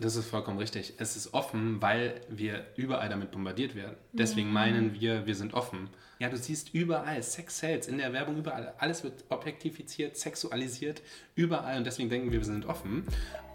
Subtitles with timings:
[0.00, 0.94] Das ist vollkommen richtig.
[0.96, 3.96] Es ist offen, weil wir überall damit bombardiert werden.
[4.14, 4.54] Deswegen mhm.
[4.54, 5.90] meinen wir, wir sind offen.
[6.18, 8.72] Ja, du siehst überall Sex Sales in der Werbung, überall.
[8.78, 11.02] Alles wird objektifiziert, sexualisiert,
[11.34, 11.76] überall.
[11.76, 13.04] Und deswegen denken wir, wir sind offen.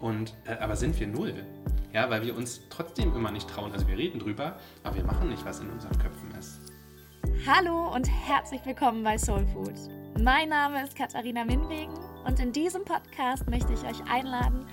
[0.00, 1.34] Und, äh, aber sind wir null?
[1.92, 3.72] Ja, weil wir uns trotzdem immer nicht trauen.
[3.72, 6.60] Also wir reden drüber, aber wir machen nicht, was in unseren Köpfen ist.
[7.44, 9.74] Hallo und herzlich willkommen bei Soul Food.
[10.22, 11.94] Mein Name ist Katharina Minwegen
[12.24, 14.64] und in diesem Podcast möchte ich euch einladen,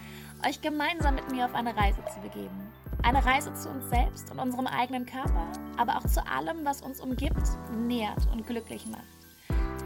[0.47, 2.71] euch gemeinsam mit mir auf eine Reise zu begeben.
[3.01, 7.01] Eine Reise zu uns selbst und unserem eigenen Körper, aber auch zu allem, was uns
[7.01, 9.03] umgibt, nährt und glücklich macht.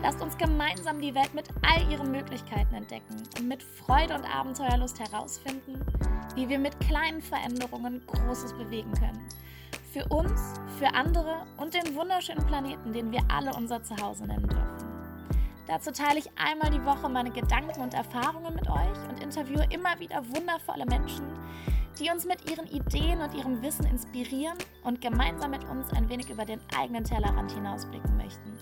[0.04, 5.00] Lasst uns gemeinsam die Welt mit all ihren Möglichkeiten entdecken und mit Freude und Abenteuerlust
[5.00, 5.80] herausfinden,
[6.36, 9.28] wie wir mit kleinen Veränderungen Großes bewegen können.
[9.92, 14.87] Für uns, für andere und den wunderschönen Planeten, den wir alle unser Zuhause nennen dürfen.
[15.68, 20.00] Dazu teile ich einmal die Woche meine Gedanken und Erfahrungen mit euch und interviewe immer
[20.00, 21.26] wieder wundervolle Menschen,
[22.00, 26.30] die uns mit ihren Ideen und ihrem Wissen inspirieren und gemeinsam mit uns ein wenig
[26.30, 28.58] über den eigenen Tellerrand hinausblicken möchten.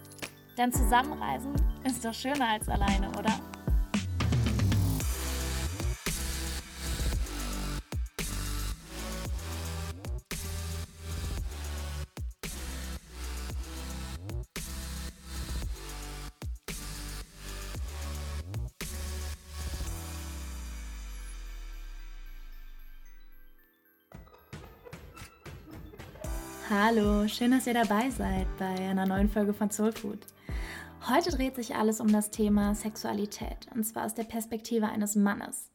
[0.57, 3.33] Denn zusammenreisen ist doch schöner als alleine, oder?
[26.77, 30.19] Hallo, schön, dass ihr dabei seid bei einer neuen Folge von Soul Food.
[31.07, 35.71] Heute dreht sich alles um das Thema Sexualität und zwar aus der Perspektive eines Mannes.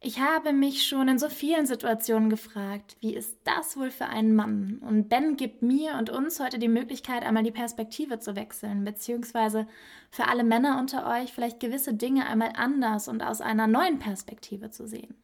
[0.00, 4.34] Ich habe mich schon in so vielen Situationen gefragt, wie ist das wohl für einen
[4.34, 4.78] Mann?
[4.78, 9.66] Und Ben gibt mir und uns heute die Möglichkeit, einmal die Perspektive zu wechseln, beziehungsweise
[10.10, 14.70] für alle Männer unter euch vielleicht gewisse Dinge einmal anders und aus einer neuen Perspektive
[14.70, 15.14] zu sehen.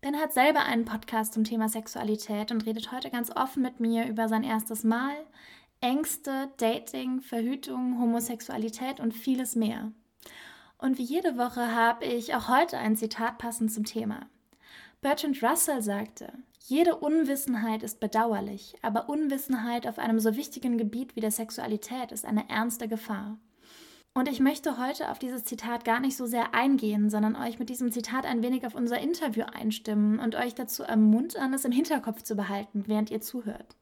[0.00, 4.06] Ben hat selber einen Podcast zum Thema Sexualität und redet heute ganz offen mit mir
[4.06, 5.14] über sein erstes Mal,
[5.82, 9.92] Ängste, Dating, Verhütung, Homosexualität und vieles mehr.
[10.78, 14.26] Und wie jede Woche habe ich auch heute ein Zitat passend zum Thema.
[15.02, 21.20] Bertrand Russell sagte, jede Unwissenheit ist bedauerlich, aber Unwissenheit auf einem so wichtigen Gebiet wie
[21.20, 23.36] der Sexualität ist eine ernste Gefahr.
[24.20, 27.70] Und ich möchte heute auf dieses Zitat gar nicht so sehr eingehen, sondern euch mit
[27.70, 32.22] diesem Zitat ein wenig auf unser Interview einstimmen und euch dazu ermuntern, es im Hinterkopf
[32.22, 33.76] zu behalten, während ihr zuhört.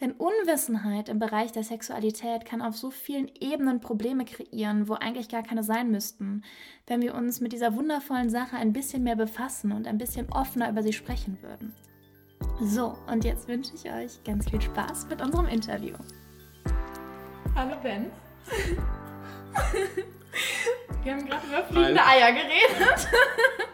[0.00, 5.28] Denn Unwissenheit im Bereich der Sexualität kann auf so vielen Ebenen Probleme kreieren, wo eigentlich
[5.28, 6.44] gar keine sein müssten,
[6.86, 10.70] wenn wir uns mit dieser wundervollen Sache ein bisschen mehr befassen und ein bisschen offener
[10.70, 11.74] über sie sprechen würden.
[12.60, 15.96] So, und jetzt wünsche ich euch ganz viel Spaß mit unserem Interview.
[17.56, 18.06] Hallo Ben.
[21.02, 23.08] Wir haben gerade über fliegende Eier geredet.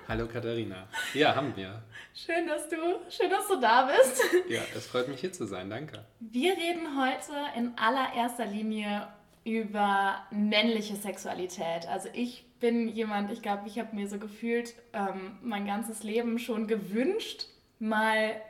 [0.08, 0.88] Hallo Katharina.
[1.14, 1.82] Ja, haben wir.
[2.12, 2.76] Schön, dass du,
[3.08, 4.22] schön, dass du da bist.
[4.48, 5.70] Ja, es freut mich hier zu sein.
[5.70, 6.04] Danke.
[6.18, 9.06] Wir reden heute in allererster Linie
[9.44, 11.86] über männliche Sexualität.
[11.88, 16.38] Also ich bin jemand, ich glaube, ich habe mir so gefühlt ähm, mein ganzes Leben
[16.40, 17.46] schon gewünscht,
[17.78, 18.40] mal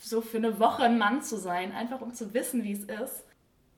[0.00, 3.24] so für eine Woche ein Mann zu sein, einfach um zu wissen, wie es ist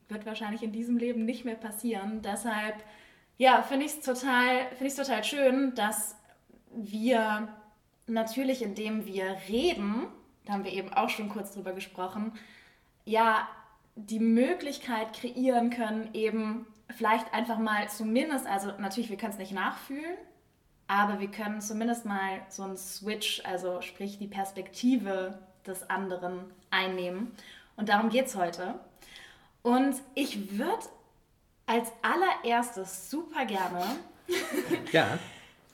[0.09, 2.21] wird wahrscheinlich in diesem Leben nicht mehr passieren.
[2.21, 2.75] Deshalb,
[3.37, 6.15] ja, finde ich es total, find total schön, dass
[6.71, 7.47] wir
[8.07, 10.07] natürlich, indem wir reden,
[10.45, 12.33] da haben wir eben auch schon kurz drüber gesprochen,
[13.05, 13.47] ja,
[13.95, 19.53] die Möglichkeit kreieren können, eben vielleicht einfach mal zumindest, also natürlich, wir können es nicht
[19.53, 20.17] nachfühlen,
[20.87, 27.31] aber wir können zumindest mal so einen Switch, also sprich die Perspektive des anderen einnehmen.
[27.75, 28.79] Und darum geht es heute.
[29.61, 30.87] Und ich würde
[31.65, 33.85] als allererstes super gerne
[34.91, 35.19] ja.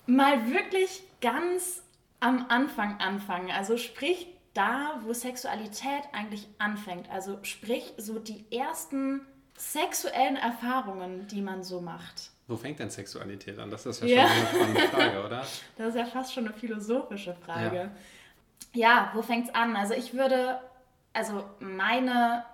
[0.07, 1.83] mal wirklich ganz
[2.19, 3.51] am Anfang anfangen.
[3.51, 7.09] Also sprich da, wo Sexualität eigentlich anfängt.
[7.09, 9.21] Also sprich so die ersten
[9.55, 12.31] sexuellen Erfahrungen, die man so macht.
[12.47, 13.69] Wo fängt denn Sexualität an?
[13.69, 14.27] Das ist ja, ja.
[14.27, 15.45] schon eine spannende Frage, oder?
[15.77, 17.91] Das ist ja fast schon eine philosophische Frage.
[18.73, 19.75] Ja, ja wo fängt es an?
[19.75, 20.59] Also ich würde,
[21.13, 22.45] also meine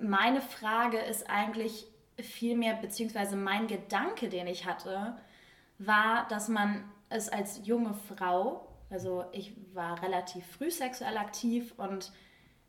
[0.00, 1.86] meine Frage ist eigentlich
[2.18, 5.16] vielmehr, beziehungsweise mein Gedanke, den ich hatte,
[5.78, 12.12] war, dass man es als junge Frau, also ich war relativ früh sexuell aktiv und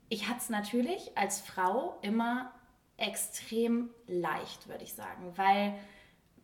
[0.10, 2.54] ich hatte es natürlich als Frau immer
[2.98, 5.74] extrem leicht, würde ich sagen, weil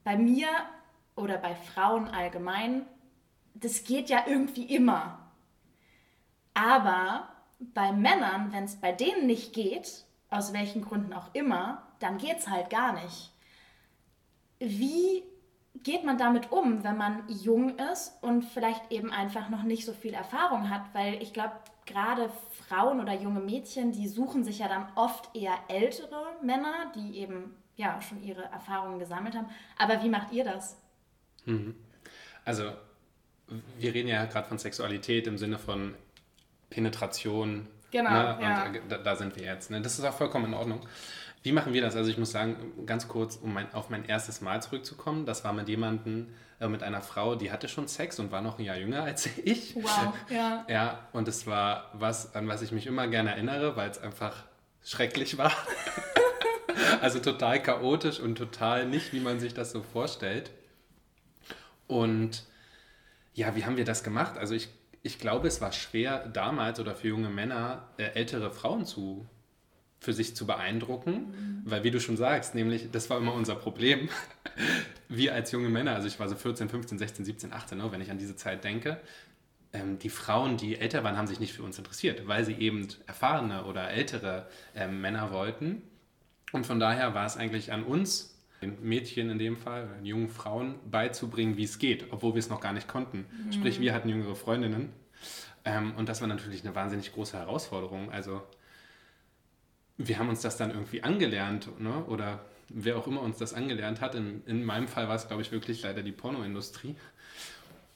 [0.03, 0.47] bei mir
[1.15, 2.85] oder bei Frauen allgemein,
[3.53, 5.31] das geht ja irgendwie immer.
[6.53, 7.29] Aber
[7.59, 12.39] bei Männern, wenn es bei denen nicht geht, aus welchen Gründen auch immer, dann geht
[12.39, 13.31] es halt gar nicht.
[14.59, 15.23] Wie
[15.83, 19.93] geht man damit um, wenn man jung ist und vielleicht eben einfach noch nicht so
[19.93, 20.93] viel Erfahrung hat?
[20.93, 21.53] Weil ich glaube,
[21.85, 22.29] gerade
[22.67, 27.55] Frauen oder junge Mädchen, die suchen sich ja dann oft eher ältere Männer, die eben
[27.75, 29.49] ja schon ihre Erfahrungen gesammelt haben.
[29.77, 30.77] Aber wie macht ihr das?
[31.45, 31.75] Mhm.
[32.43, 32.71] Also,
[33.77, 35.95] wir reden ja gerade von Sexualität im Sinne von
[36.69, 37.67] Penetration.
[37.91, 38.09] Genau.
[38.09, 38.37] Ne?
[38.41, 38.65] Ja.
[38.65, 39.71] Und da, da sind wir jetzt.
[39.71, 39.81] Ne?
[39.81, 40.81] Das ist auch vollkommen in Ordnung.
[41.43, 41.95] Wie machen wir das?
[41.95, 45.53] Also ich muss sagen, ganz kurz, um mein, auf mein erstes Mal zurückzukommen, das war
[45.53, 48.77] mit jemandem, äh, mit einer Frau, die hatte schon Sex und war noch ein Jahr
[48.77, 49.75] jünger als ich.
[49.75, 50.65] Wow, ja.
[50.67, 54.43] Ja, und es war was, an was ich mich immer gerne erinnere, weil es einfach
[54.83, 55.53] schrecklich war.
[57.01, 60.51] also total chaotisch und total nicht, wie man sich das so vorstellt.
[61.87, 62.43] Und
[63.33, 64.37] ja, wie haben wir das gemacht?
[64.37, 64.69] Also ich,
[65.03, 69.25] ich glaube, es war schwer damals oder für junge Männer äh, ältere Frauen zu
[69.99, 74.09] für sich zu beeindrucken, weil wie du schon sagst, nämlich das war immer unser Problem.
[75.09, 78.01] Wir als junge Männer, also ich war so 14, 15, 16, 17, 18, ne, wenn
[78.01, 78.99] ich an diese Zeit denke,
[79.73, 82.87] ähm, die Frauen, die älter waren, haben sich nicht für uns interessiert, weil sie eben
[83.05, 85.81] erfahrene oder ältere ähm, Männer wollten.
[86.51, 90.29] Und von daher war es eigentlich an uns, den Mädchen in dem Fall, den jungen
[90.29, 93.25] Frauen, beizubringen, wie es geht, obwohl wir es noch gar nicht konnten.
[93.51, 94.91] Sprich, wir hatten jüngere Freundinnen.
[95.65, 98.11] Ähm, und das war natürlich eine wahnsinnig große Herausforderung.
[98.11, 98.41] Also
[99.97, 102.05] wir haben uns das dann irgendwie angelernt, ne?
[102.05, 104.15] oder wer auch immer uns das angelernt hat.
[104.15, 106.95] In, in meinem Fall war es, glaube ich, wirklich leider die Pornoindustrie.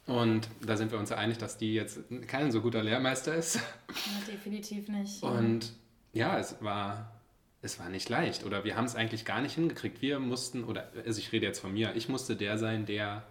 [0.07, 3.55] Und da sind wir uns einig, dass die jetzt kein so guter Lehrmeister ist.
[3.55, 5.21] ja definitiv nicht.
[5.23, 5.73] Und
[6.13, 7.20] ja, es war,
[7.61, 8.45] es war nicht leicht.
[8.45, 10.01] Oder wir haben es eigentlich gar nicht hingekriegt.
[10.01, 13.23] Wir mussten, oder also ich rede jetzt von mir, ich musste der sein, der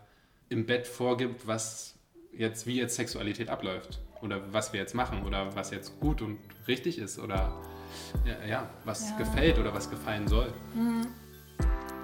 [0.49, 1.99] im Bett vorgibt, was
[2.33, 4.01] jetzt, wie jetzt Sexualität abläuft.
[4.23, 5.25] Oder was wir jetzt machen.
[5.25, 6.39] Oder was jetzt gut und
[6.69, 7.19] richtig ist.
[7.19, 7.61] Oder
[8.25, 9.17] ja, ja was Ja.
[9.17, 10.53] gefällt oder was gefallen soll.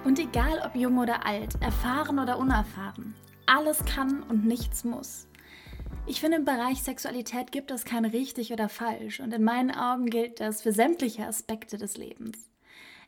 [0.05, 3.15] Und egal ob jung oder alt, erfahren oder unerfahren,
[3.47, 5.27] alles kann und nichts muss.
[6.09, 10.07] Ich finde, im Bereich Sexualität gibt es kein richtig oder falsch und in meinen Augen
[10.07, 12.49] gilt das für sämtliche Aspekte des Lebens.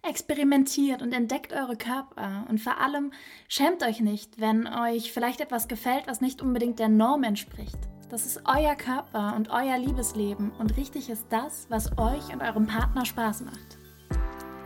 [0.02, 3.12] Experimentiert und entdeckt eure Körper und vor allem
[3.46, 7.78] schämt euch nicht, wenn euch vielleicht etwas gefällt, was nicht unbedingt der Norm entspricht.
[8.08, 12.66] Das ist euer Körper und euer Liebesleben und richtig ist das, was euch und eurem
[12.66, 13.78] Partner Spaß macht.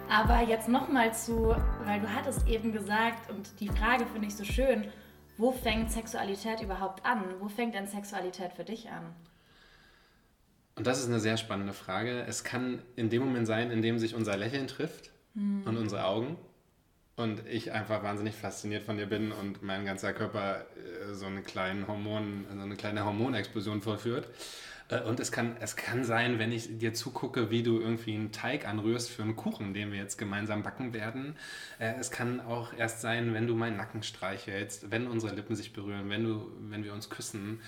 [0.08, 1.54] Aber jetzt nochmal zu,
[1.84, 4.90] weil du hattest eben gesagt, und die Frage finde ich so schön,
[5.38, 7.24] wo fängt Sexualität überhaupt an?
[7.40, 9.14] Wo fängt denn Sexualität für dich an?
[10.74, 12.22] Und das ist eine sehr spannende Frage.
[12.22, 16.36] Es kann in dem Moment sein, in dem sich unser Lächeln trifft und unsere Augen
[17.16, 21.42] und ich einfach wahnsinnig fasziniert von dir bin und mein ganzer Körper äh, so eine
[21.42, 24.28] kleine Hormon, so eine kleine Hormonexplosion vollführt.
[24.92, 28.32] Äh, Und es kann, es kann sein, wenn ich dir zugucke, wie du irgendwie einen
[28.32, 31.36] Teig anrührst für einen Kuchen, den wir jetzt gemeinsam backen werden.
[31.78, 35.72] Äh, Es kann auch erst sein, wenn du meinen Nacken streichelst, wenn unsere Lippen sich
[35.72, 37.60] berühren, wenn, du, wenn wir uns küssen.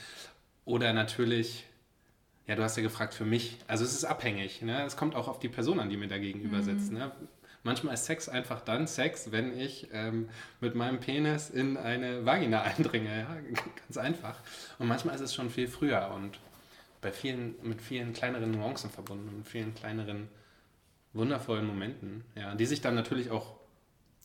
[0.65, 1.67] Oder natürlich,
[2.47, 3.59] ja, du hast ja gefragt für mich.
[3.67, 4.63] Also es ist abhängig.
[4.63, 4.83] Ne?
[4.85, 6.93] Es kommt auch auf die Person an, die mir da gegenüber sitzt.
[6.93, 7.11] Ne?
[7.63, 10.29] Manchmal ist Sex einfach dann Sex, wenn ich ähm,
[10.61, 13.21] mit meinem Penis in eine Vagina eindringe.
[13.21, 13.37] Ja?
[13.87, 14.41] Ganz einfach.
[14.79, 16.39] Und manchmal ist es schon viel früher und
[17.05, 20.29] bei vielen, mit vielen kleineren Nuancen verbunden, mit vielen kleineren,
[21.13, 23.57] wundervollen Momenten, ja, die sich dann natürlich auch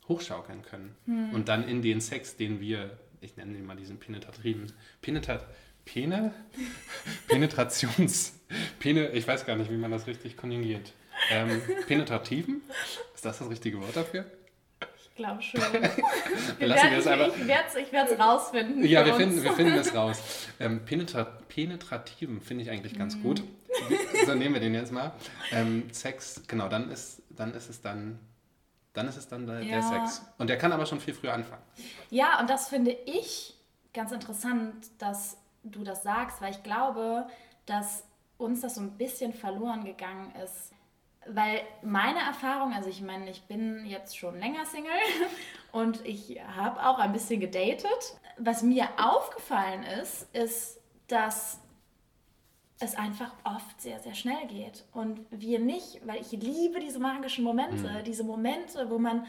[0.08, 0.96] hochschaukeln können.
[1.34, 4.72] Und dann in den Sex, den wir, ich nenne den mal diesen penetrativen,
[5.02, 5.46] penetrat,
[5.84, 6.34] Pene?
[7.28, 8.40] Penetrations,
[8.80, 10.94] Pene, ich weiß gar nicht, wie man das richtig konjugiert.
[11.30, 12.62] Ähm, penetrativen?
[13.14, 14.26] Ist das das richtige Wort dafür?
[15.19, 15.61] Ich glaube schon.
[16.59, 17.35] Wir lassen das einfach.
[17.35, 18.85] ich werde es rausfinden.
[18.85, 19.21] Ja, wir uns.
[19.21, 20.47] finden, wir finden das raus.
[20.61, 23.44] Ähm, penetra penetrativen finde ich eigentlich ganz gut.
[24.26, 25.11] So nehmen wir den jetzt mal.
[25.52, 28.18] Ähm, Sex, genau, dann ist, dann ist es dann,
[28.94, 29.81] dann ist es dann der, der Ja.
[29.81, 30.21] Sex.
[30.38, 31.64] Und der kann aber schon viel früher anfangen.
[32.09, 33.56] Ja, und das finde ich
[33.94, 37.28] ganz interessant, dass du das sagst, weil ich glaube,
[37.66, 38.04] dass
[38.38, 40.71] uns das so ein bisschen verloren gegangen ist.
[41.28, 44.92] Weil meine Erfahrung, also ich meine, ich bin jetzt schon länger Single
[45.71, 48.18] und ich habe auch ein bisschen gedatet.
[48.38, 51.59] Was mir aufgefallen ist, ist, dass
[52.80, 54.85] es einfach oft sehr, sehr schnell geht.
[54.94, 59.26] Und wir nicht, weil ich liebe diese magischen Momente, diese Momente, wo man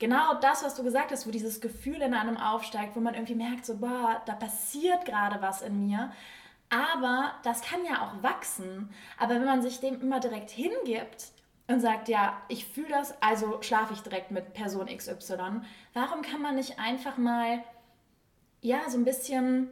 [0.00, 3.36] genau das, was du gesagt hast, wo dieses Gefühl in einem aufsteigt, wo man irgendwie
[3.36, 6.10] merkt, so, boah, da passiert gerade was in mir.
[6.70, 8.90] Aber das kann ja auch wachsen.
[9.18, 11.32] Aber wenn man sich dem immer direkt hingibt
[11.66, 15.62] und sagt, ja, ich fühle das, also schlafe ich direkt mit Person XY,
[15.94, 17.62] warum kann man nicht einfach mal,
[18.60, 19.68] ja, so ein bisschen,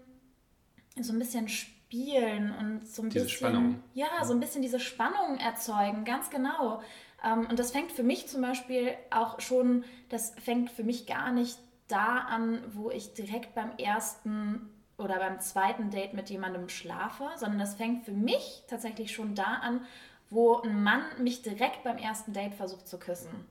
[1.00, 3.82] so ein bisschen spielen und so ein Diese bisschen, Spannung.
[3.94, 6.82] ja, so ein bisschen diese Spannung erzeugen, ganz genau.
[7.24, 11.30] Ähm, und das fängt für mich zum Beispiel auch schon, das fängt für mich gar
[11.32, 17.28] nicht da an, wo ich direkt beim ersten oder beim zweiten Date mit jemandem schlafe,
[17.36, 19.86] sondern das fängt für mich tatsächlich schon da an,
[20.28, 23.46] wo ein Mann mich direkt beim ersten Date versucht zu küssen.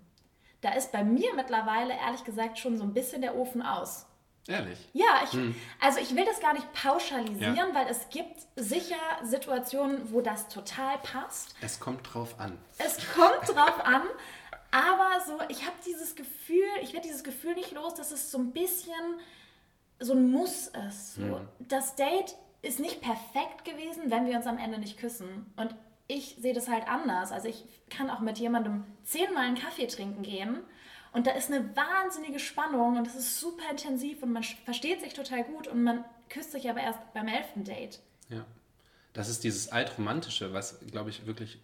[0.62, 4.06] Da ist bei mir mittlerweile ehrlich gesagt schon so ein bisschen der Ofen aus.
[4.48, 4.78] Ehrlich?
[4.94, 5.56] Ja, ich, hm.
[5.82, 7.74] also ich will das gar nicht pauschalisieren, ja.
[7.74, 11.56] weil es gibt sicher Situationen, wo das total passt.
[11.62, 12.58] Es kommt drauf an.
[12.78, 14.04] Es kommt drauf an,
[14.72, 18.38] aber so, ich habe dieses Gefühl, ich werde dieses Gefühl nicht los, dass es so
[18.38, 19.20] ein bisschen
[20.00, 21.16] so ein Muss ist.
[21.16, 21.48] So, hm.
[21.60, 25.52] Das Date ist nicht perfekt gewesen, wenn wir uns am Ende nicht küssen.
[25.56, 25.76] Und
[26.08, 27.32] ich sehe das halt anders.
[27.32, 30.60] Also ich kann auch mit jemandem zehnmal einen Kaffee trinken gehen
[31.12, 35.14] und da ist eine wahnsinnige Spannung und es ist super intensiv und man versteht sich
[35.14, 38.00] total gut und man küsst sich aber erst beim elften Date.
[38.30, 38.46] Ja,
[39.14, 41.60] das ist dieses Altromantische, was, glaube ich, wirklich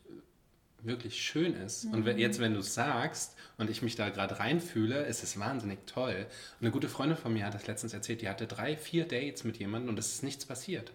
[0.84, 1.86] wirklich schön ist.
[1.86, 1.94] Mhm.
[1.94, 5.40] Und wenn, jetzt, wenn du es sagst und ich mich da gerade reinfühle, ist es
[5.40, 6.26] wahnsinnig toll.
[6.60, 9.44] Und eine gute Freundin von mir hat das letztens erzählt, die hatte drei, vier Dates
[9.44, 10.92] mit jemandem und es ist nichts passiert.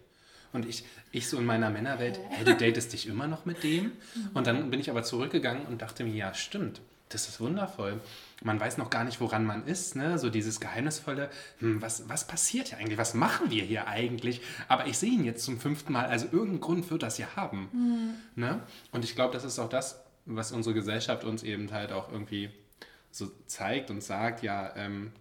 [0.53, 3.93] Und ich, ich so in meiner Männerwelt, hey, du datest dich immer noch mit dem?
[4.33, 8.01] Und dann bin ich aber zurückgegangen und dachte mir, ja, stimmt, das ist wundervoll.
[8.43, 10.19] Man weiß noch gar nicht, woran man ist, ne?
[10.19, 12.99] So dieses geheimnisvolle, hm, was, was passiert hier eigentlich?
[12.99, 14.41] Was machen wir hier eigentlich?
[14.69, 17.69] Aber ich sehe ihn jetzt zum fünften Mal, also irgendeinen Grund wird das ja haben.
[17.73, 18.43] Mhm.
[18.43, 18.61] Ne?
[18.93, 22.51] Und ich glaube, das ist auch das, was unsere Gesellschaft uns eben halt auch irgendwie
[23.11, 25.13] so zeigt und sagt, ja, ähm,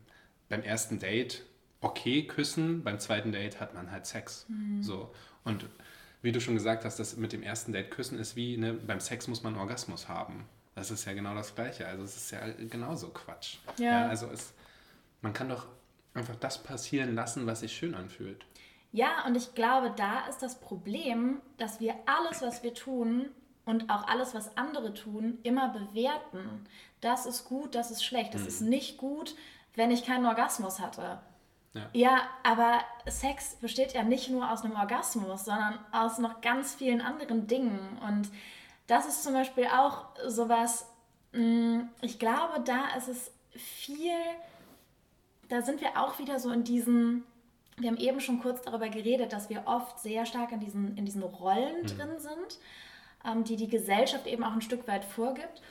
[0.50, 1.44] beim ersten Date
[1.82, 4.46] okay küssen, beim zweiten Date hat man halt Sex.
[4.50, 4.84] Mhm.
[4.84, 5.14] So.
[5.44, 5.66] Und
[6.22, 9.00] wie du schon gesagt hast, das mit dem ersten Date küssen ist wie, ne, beim
[9.00, 10.46] Sex muss man Orgasmus haben.
[10.78, 11.88] Das ist ja genau das Gleiche.
[11.88, 13.58] Also es ist ja genauso Quatsch.
[13.80, 14.02] Ja.
[14.04, 14.54] ja also es,
[15.24, 15.66] man kann doch
[16.14, 18.46] einfach das passieren lassen, was sich schön anfühlt.
[18.92, 23.30] Ja, und ich glaube, da ist das Problem, dass wir alles, was wir tun
[23.66, 26.68] und auch alles, was andere tun, immer bewerten.
[27.02, 28.36] Das ist gut, das ist schlecht.
[28.36, 28.48] Das hm.
[28.48, 29.36] ist nicht gut,
[29.74, 31.18] wenn ich keinen Orgasmus hatte.
[31.74, 31.90] Ja.
[31.94, 37.02] ja, aber Sex besteht ja nicht nur aus einem Orgasmus, sondern aus noch ganz vielen
[37.02, 37.98] anderen Dingen.
[38.08, 38.30] Und
[38.88, 40.88] das ist zum Beispiel auch sowas,
[41.34, 44.18] mm, ich glaube, da ist es viel,
[45.50, 47.24] da sind wir auch wieder so in diesen,
[47.78, 51.06] wir haben eben schon kurz darüber geredet, dass wir oft sehr stark in diesen, in
[51.06, 51.88] diesen Rollen mhm.
[51.88, 52.60] drin sind,
[53.26, 55.62] ähm, die die Gesellschaft eben auch ein Stück weit vorgibt.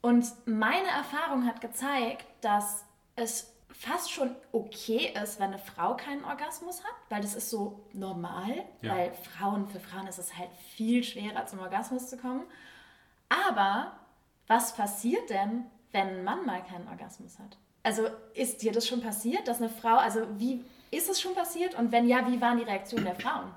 [0.00, 2.84] Und meine Erfahrung hat gezeigt, dass
[3.16, 7.80] es fast schon okay ist, wenn eine Frau keinen Orgasmus hat, weil das ist so
[7.92, 8.94] normal, ja.
[8.94, 12.44] weil Frauen, für Frauen ist es halt viel schwerer zum Orgasmus zu kommen.
[13.28, 13.92] Aber
[14.46, 17.56] was passiert denn, wenn ein Mann mal keinen Orgasmus hat?
[17.82, 21.74] Also ist dir das schon passiert, dass eine Frau, also wie ist es schon passiert
[21.76, 23.54] und wenn ja, wie waren die Reaktionen der Frauen?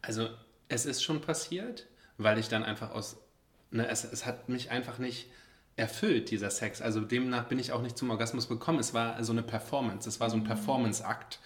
[0.00, 0.28] Also
[0.68, 1.86] es ist schon passiert,
[2.18, 3.18] weil ich dann einfach aus,
[3.70, 5.30] ne, es, es hat mich einfach nicht
[5.76, 6.82] erfüllt, dieser Sex.
[6.82, 8.78] Also demnach bin ich auch nicht zum Orgasmus gekommen.
[8.78, 10.46] Es war so eine Performance, es war so ein mhm.
[10.46, 11.40] Performance-Akt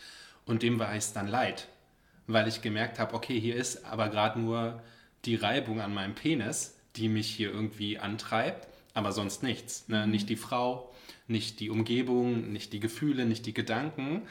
[0.44, 1.68] und dem war es dann leid,
[2.26, 4.82] weil ich gemerkt habe, okay, hier ist aber gerade nur
[5.24, 9.88] die Reibung an meinem Penis, die mich hier irgendwie antreibt, aber sonst nichts.
[9.88, 10.06] Ne?
[10.06, 10.12] Mhm.
[10.12, 10.92] Nicht die Frau,
[11.28, 14.22] nicht die Umgebung, nicht die Gefühle, nicht die Gedanken.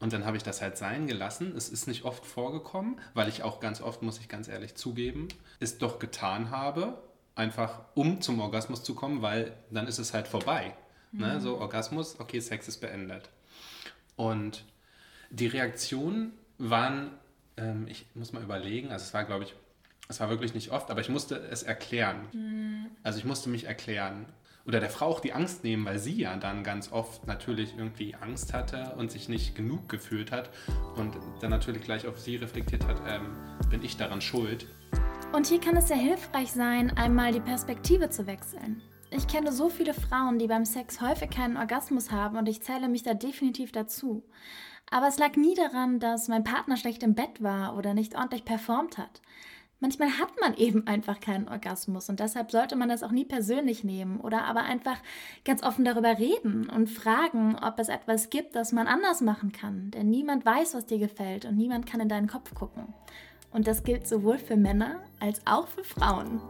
[0.00, 1.56] Und dann habe ich das halt sein gelassen.
[1.56, 5.26] Es ist nicht oft vorgekommen, weil ich auch ganz oft, muss ich ganz ehrlich zugeben,
[5.58, 7.02] es doch getan habe
[7.38, 10.74] einfach um zum Orgasmus zu kommen, weil dann ist es halt vorbei.
[11.12, 11.26] Ne?
[11.26, 11.32] Mhm.
[11.32, 11.40] Ne?
[11.40, 13.30] So Orgasmus, okay, Sex ist beendet.
[14.16, 14.64] Und
[15.30, 17.12] die Reaktionen waren,
[17.56, 19.54] ähm, ich muss mal überlegen, also es war, glaube ich,
[20.08, 22.26] es war wirklich nicht oft, aber ich musste es erklären.
[22.32, 22.86] Mhm.
[23.02, 24.26] Also ich musste mich erklären.
[24.66, 28.14] Oder der Frau auch die Angst nehmen, weil sie ja dann ganz oft natürlich irgendwie
[28.14, 30.50] Angst hatte und sich nicht genug gefühlt hat
[30.96, 33.28] und dann natürlich gleich auf sie reflektiert hat, ähm,
[33.70, 34.66] bin ich daran schuld.
[35.32, 38.82] Und hier kann es sehr hilfreich sein, einmal die Perspektive zu wechseln.
[39.10, 42.88] Ich kenne so viele Frauen, die beim Sex häufig keinen Orgasmus haben und ich zähle
[42.88, 44.24] mich da definitiv dazu.
[44.90, 48.44] Aber es lag nie daran, dass mein Partner schlecht im Bett war oder nicht ordentlich
[48.44, 49.20] performt hat.
[49.80, 53.84] Manchmal hat man eben einfach keinen Orgasmus und deshalb sollte man das auch nie persönlich
[53.84, 54.96] nehmen oder aber einfach
[55.44, 59.92] ganz offen darüber reden und fragen, ob es etwas gibt, das man anders machen kann.
[59.92, 62.92] Denn niemand weiß, was dir gefällt und niemand kann in deinen Kopf gucken.
[63.50, 66.40] Und das gilt sowohl für Männer als auch für Frauen.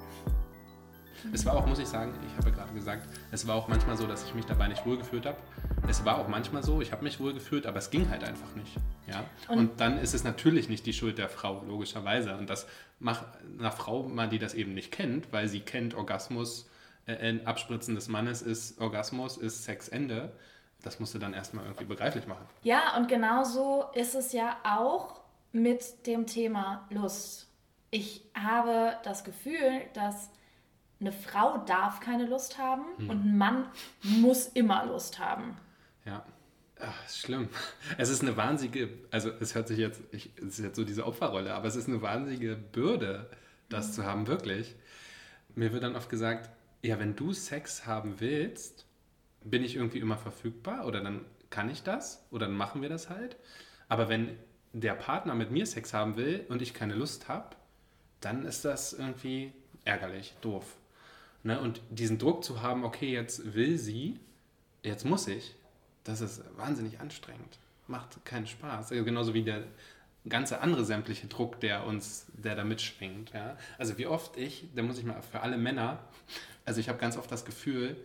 [1.32, 3.96] Es war auch, muss ich sagen, ich habe ja gerade gesagt, es war auch manchmal
[3.96, 5.36] so, dass ich mich dabei nicht wohlgefühlt habe.
[5.88, 8.76] Es war auch manchmal so, ich habe mich wohlgefühlt, aber es ging halt einfach nicht.
[9.06, 9.24] Ja?
[9.48, 12.36] Und, und, dann ist es natürlich nicht die Schuld der Frau, logischerweise.
[12.36, 12.66] Und das
[13.00, 13.26] macht
[13.58, 16.68] einer Frau mal, die das eben nicht kennt, weil sie kennt Orgasmus,
[17.06, 20.32] äh, Abspritzen des Mannes ist Orgasmus, ist Sexende.
[20.82, 22.46] Das musst du dann erstmal irgendwie begreiflich machen.
[22.62, 25.17] Ja, und genauso ist es ja auch
[25.52, 27.48] mit dem Thema Lust.
[27.90, 30.30] Ich habe das Gefühl, dass
[31.00, 33.10] eine Frau darf keine Lust haben hm.
[33.10, 33.66] und ein Mann
[34.02, 35.56] muss immer Lust haben.
[36.04, 36.24] Ja.
[36.80, 37.48] Ach, schlimm.
[37.96, 41.06] Es ist eine wahnsinnige, also es hört sich jetzt, ich, es ist jetzt so diese
[41.06, 43.28] Opferrolle, aber es ist eine wahnsinnige Bürde,
[43.68, 43.92] das mhm.
[43.92, 44.76] zu haben, wirklich.
[45.54, 46.50] Mir wird dann oft gesagt,
[46.82, 48.86] ja, wenn du Sex haben willst,
[49.42, 53.10] bin ich irgendwie immer verfügbar oder dann kann ich das oder dann machen wir das
[53.10, 53.36] halt.
[53.88, 54.38] Aber wenn
[54.72, 57.56] der Partner mit mir Sex haben will und ich keine Lust habe,
[58.20, 59.52] dann ist das irgendwie
[59.84, 60.76] ärgerlich, doof.
[61.42, 61.60] Ne?
[61.60, 64.18] Und diesen Druck zu haben, okay, jetzt will sie,
[64.82, 65.54] jetzt muss ich,
[66.04, 67.58] das ist wahnsinnig anstrengend.
[67.86, 68.92] Macht keinen Spaß.
[68.92, 69.64] Also genauso wie der
[70.28, 73.32] ganze andere sämtliche Druck, der uns, der da mitschwingt.
[73.32, 73.56] Ja?
[73.78, 75.98] Also wie oft ich, da muss ich mal für alle Männer,
[76.64, 77.96] also ich habe ganz oft das Gefühl,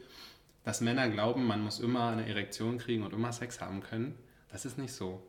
[0.63, 4.15] dass Männer glauben, man muss immer eine Erektion kriegen und immer Sex haben können.
[4.50, 5.22] Das ist nicht so.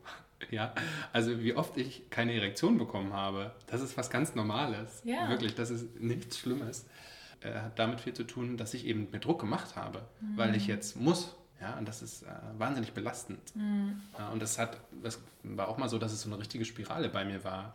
[0.50, 0.74] Ja,
[1.12, 5.02] also wie oft ich keine Erektion bekommen habe, das ist was ganz Normales.
[5.04, 5.28] Ja.
[5.28, 6.86] Wirklich, das ist nichts Schlimmes.
[7.40, 10.36] Äh, hat damit viel zu tun, dass ich eben mit Druck gemacht habe, mhm.
[10.36, 11.34] weil ich jetzt muss.
[11.60, 12.26] Ja, und das ist äh,
[12.58, 13.38] wahnsinnig belastend.
[13.54, 14.00] Mhm.
[14.18, 17.08] Ja, und das hat, das war auch mal so, dass es so eine richtige Spirale
[17.08, 17.74] bei mir war.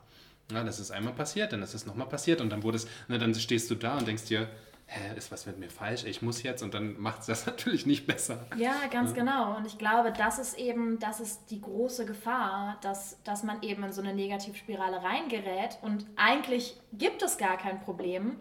[0.52, 3.20] Ja, das ist einmal passiert, dann ist es nochmal passiert und dann wurde es, ne,
[3.20, 4.50] dann stehst du da und denkst dir,
[4.90, 6.04] hä, ist was mit mir falsch?
[6.04, 8.46] Ich muss jetzt und dann macht es das natürlich nicht besser.
[8.58, 9.18] Ja, ganz ja.
[9.18, 9.58] genau.
[9.58, 13.84] Und ich glaube, das ist eben, das ist die große Gefahr, dass, dass man eben
[13.84, 18.40] in so eine Negativspirale reingerät und eigentlich gibt es gar kein Problem,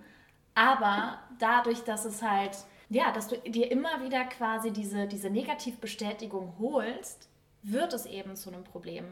[0.55, 2.57] aber dadurch, dass es halt,
[2.89, 7.29] ja, dass du dir immer wieder quasi diese, diese Negativbestätigung holst,
[7.63, 9.05] wird es eben zu einem Problem.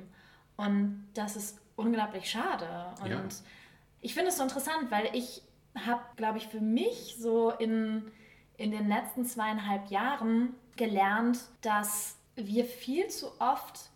[0.56, 2.66] Und das ist unglaublich schade.
[3.02, 3.22] Und ja.
[4.00, 5.42] ich finde es so interessant, weil ich
[5.84, 8.10] habe, glaube ich, für mich so in,
[8.56, 13.90] in den letzten zweieinhalb Jahren gelernt, dass wir viel zu oft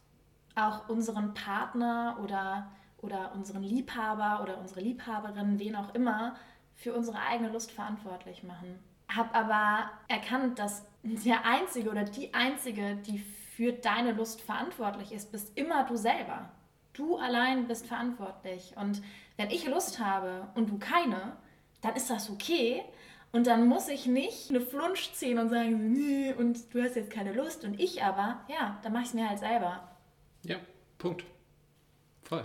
[0.55, 6.37] auch unseren Partner oder, oder unseren Liebhaber oder unsere Liebhaberin, wen auch immer,
[6.75, 8.79] für unsere eigene Lust verantwortlich machen.
[9.09, 15.33] Habe aber erkannt, dass der Einzige oder die Einzige, die für deine Lust verantwortlich ist,
[15.33, 16.51] bist immer du selber.
[16.93, 18.75] Du allein bist verantwortlich.
[18.77, 19.03] Und
[19.37, 21.37] wenn ich Lust habe und du keine,
[21.81, 22.83] dann ist das okay.
[23.33, 27.11] Und dann muss ich nicht eine Flunsch ziehen und sagen, nee, und du hast jetzt
[27.11, 29.89] keine Lust und ich aber, ja, dann mache ich es mir halt selber.
[30.43, 30.57] Ja,
[30.99, 31.25] Punkt.
[32.25, 32.45] Voll.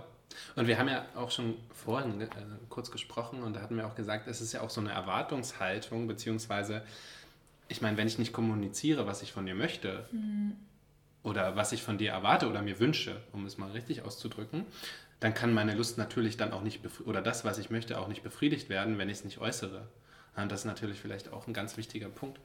[0.55, 2.27] Und wir haben ja auch schon vorhin äh,
[2.69, 6.07] kurz gesprochen und da hatten wir auch gesagt, es ist ja auch so eine Erwartungshaltung,
[6.07, 6.83] beziehungsweise,
[7.67, 10.55] ich meine, wenn ich nicht kommuniziere, was ich von dir möchte mhm.
[11.23, 14.65] oder was ich von dir erwarte oder mir wünsche, um es mal richtig auszudrücken,
[15.19, 18.23] dann kann meine Lust natürlich dann auch nicht, oder das, was ich möchte, auch nicht
[18.23, 19.87] befriedigt werden, wenn ich es nicht äußere.
[20.35, 22.39] Und das ist natürlich vielleicht auch ein ganz wichtiger Punkt.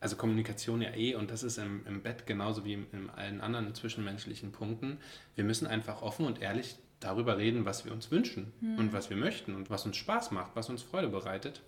[0.00, 3.40] Also Kommunikation ja eh, und das ist im, im Bett genauso wie in, in allen
[3.40, 4.98] anderen zwischenmenschlichen Punkten.
[5.34, 8.78] Wir müssen einfach offen und ehrlich darüber reden, was wir uns wünschen mhm.
[8.78, 11.60] und was wir möchten und was uns Spaß macht, was uns Freude bereitet.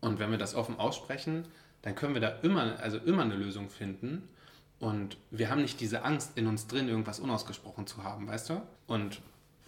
[0.00, 1.44] Und wenn wir das offen aussprechen,
[1.82, 4.28] dann können wir da immer, also immer eine Lösung finden.
[4.80, 8.62] Und wir haben nicht diese Angst in uns drin, irgendwas unausgesprochen zu haben, weißt du?
[8.86, 9.20] Und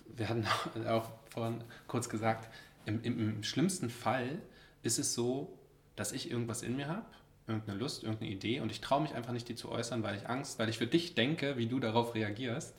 [0.06, 0.46] wir hatten
[0.88, 2.48] auch vorhin kurz gesagt,
[2.86, 4.40] im, im, im schlimmsten Fall
[4.82, 5.56] ist es so,
[5.94, 7.06] dass ich irgendwas in mir habe,
[7.46, 10.28] irgendeine Lust, irgendeine Idee und ich traue mich einfach nicht, die zu äußern, weil ich
[10.28, 12.74] Angst, weil ich für dich denke, wie du darauf reagierst.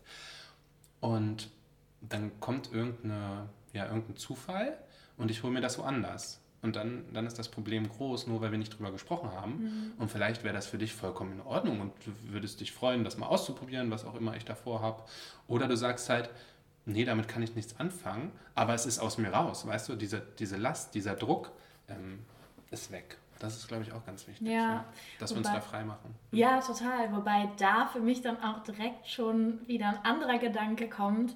[1.00, 1.50] Und
[2.02, 4.78] dann kommt irgendeine, ja, irgendein Zufall
[5.18, 6.43] und ich hole mir das woanders.
[6.64, 9.64] Und dann, dann ist das Problem groß, nur weil wir nicht drüber gesprochen haben.
[9.64, 9.92] Mhm.
[10.00, 13.18] Und vielleicht wäre das für dich vollkommen in Ordnung und du würdest dich freuen, das
[13.18, 15.04] mal auszuprobieren, was auch immer ich davor habe.
[15.48, 16.30] Oder du sagst halt,
[16.86, 20.22] nee, damit kann ich nichts anfangen, aber es ist aus mir raus, weißt du, diese,
[20.40, 21.52] diese Last, dieser Druck
[21.90, 22.20] ähm,
[22.72, 23.18] ist weg.
[23.40, 24.54] Das ist, glaube ich, auch ganz wichtig, ja.
[24.54, 24.86] ja
[25.20, 26.16] dass Wobei, wir uns da frei machen.
[26.32, 26.38] Mhm.
[26.38, 27.14] Ja, total.
[27.14, 31.36] Wobei da für mich dann auch direkt schon wieder ein anderer Gedanke kommt.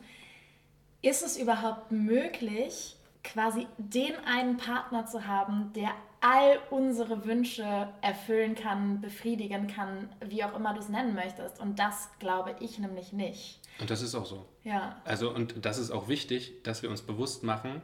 [1.02, 2.97] Ist es überhaupt möglich,
[3.28, 10.44] quasi den einen Partner zu haben, der all unsere Wünsche erfüllen kann, befriedigen kann, wie
[10.44, 11.60] auch immer du es nennen möchtest.
[11.60, 13.60] Und das glaube ich nämlich nicht.
[13.80, 14.46] Und das ist auch so.
[14.64, 15.00] Ja.
[15.06, 17.82] Also, und das ist auch wichtig, dass wir uns bewusst machen,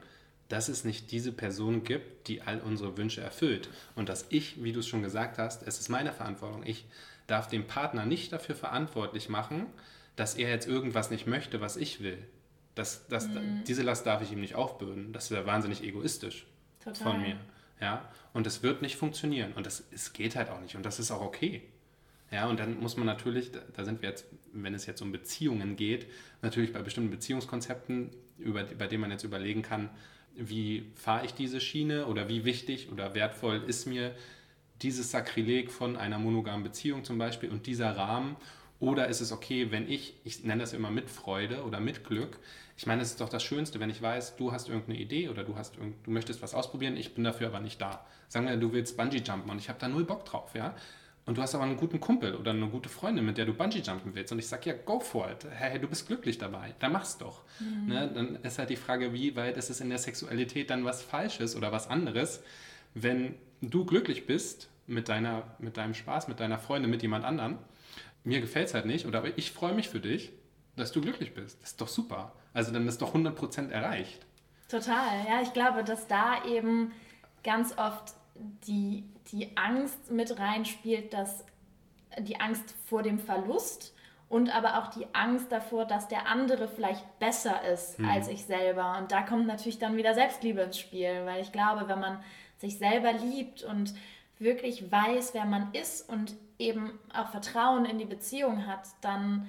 [0.50, 3.70] dass es nicht diese Person gibt, die all unsere Wünsche erfüllt.
[3.96, 6.64] Und dass ich, wie du es schon gesagt hast, es ist meine Verantwortung.
[6.66, 6.86] Ich
[7.28, 9.68] darf den Partner nicht dafür verantwortlich machen,
[10.16, 12.18] dass er jetzt irgendwas nicht möchte, was ich will.
[12.76, 13.64] Das, das, mhm.
[13.68, 15.14] Diese Last darf ich ihm nicht aufbürden.
[15.14, 16.46] Das wäre wahnsinnig egoistisch
[16.84, 17.12] Total.
[17.12, 17.38] von mir.
[17.80, 18.10] Ja?
[18.34, 19.54] Und es wird nicht funktionieren.
[19.54, 20.76] Und das, es geht halt auch nicht.
[20.76, 21.62] Und das ist auch okay.
[22.32, 25.76] Ja, und dann muss man natürlich, da sind wir jetzt, wenn es jetzt um Beziehungen
[25.76, 26.08] geht,
[26.42, 28.10] natürlich bei bestimmten Beziehungskonzepten,
[28.40, 29.92] über, bei denen man jetzt überlegen kann,
[30.36, 34.16] wie fahre ich diese Schiene oder wie wichtig oder wertvoll ist mir
[34.82, 38.36] dieses Sakrileg von einer monogamen Beziehung zum Beispiel und dieser Rahmen
[38.84, 42.38] oder ist es okay, wenn ich, ich nenne das immer mit Freude oder mit Glück,
[42.76, 45.46] ich meine, es ist doch das Schönste, wenn ich weiß, du hast irgendeine Idee oder
[45.46, 48.06] du, hast du möchtest was ausprobieren, ich bin dafür aber nicht da.
[48.28, 50.76] Sagen wir, du willst Bungee-Jumpen und ich habe da null Bock drauf, ja?
[51.26, 54.14] und du hast aber einen guten Kumpel oder eine gute Freundin, mit der du Bungee-Jumpen
[54.14, 54.34] willst.
[54.34, 55.48] Und ich sage, ja, go for it.
[55.50, 56.76] Hey, du bist glücklich dabei.
[56.80, 57.44] Dann mach's doch.
[57.60, 57.88] Mhm.
[57.88, 58.12] Ne?
[58.14, 61.56] Dann ist halt die Frage, wie weit ist es in der Sexualität dann was Falsches
[61.56, 62.44] oder was anderes,
[62.94, 67.58] wenn du glücklich bist mit, deiner, mit deinem Spaß, mit deiner Freundin, mit jemand anderem.
[68.24, 70.32] Mir gefällt es halt nicht, oder aber ich freue mich für dich,
[70.76, 71.62] dass du glücklich bist.
[71.62, 72.34] Das ist doch super.
[72.54, 74.26] Also dann ist doch 100% erreicht.
[74.70, 75.42] Total, ja.
[75.42, 76.92] Ich glaube, dass da eben
[77.44, 78.14] ganz oft
[78.68, 81.46] die, die Angst mit reinspielt, dass
[82.20, 83.94] die Angst vor dem Verlust
[84.30, 88.10] und aber auch die Angst davor, dass der andere vielleicht besser ist mhm.
[88.10, 88.98] als ich selber.
[88.98, 92.24] Und da kommt natürlich dann wieder Selbstliebe ins Spiel, weil ich glaube, wenn man
[92.58, 93.94] sich selber liebt und
[94.40, 96.34] wirklich weiß, wer man ist und
[96.64, 99.48] eben auch Vertrauen in die Beziehung hat, dann,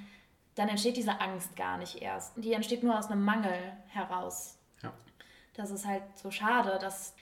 [0.54, 2.32] dann entsteht diese Angst gar nicht erst.
[2.36, 4.58] Die entsteht nur aus einem Mangel heraus.
[4.82, 4.92] Ja.
[5.54, 7.14] Das ist halt so schade, dass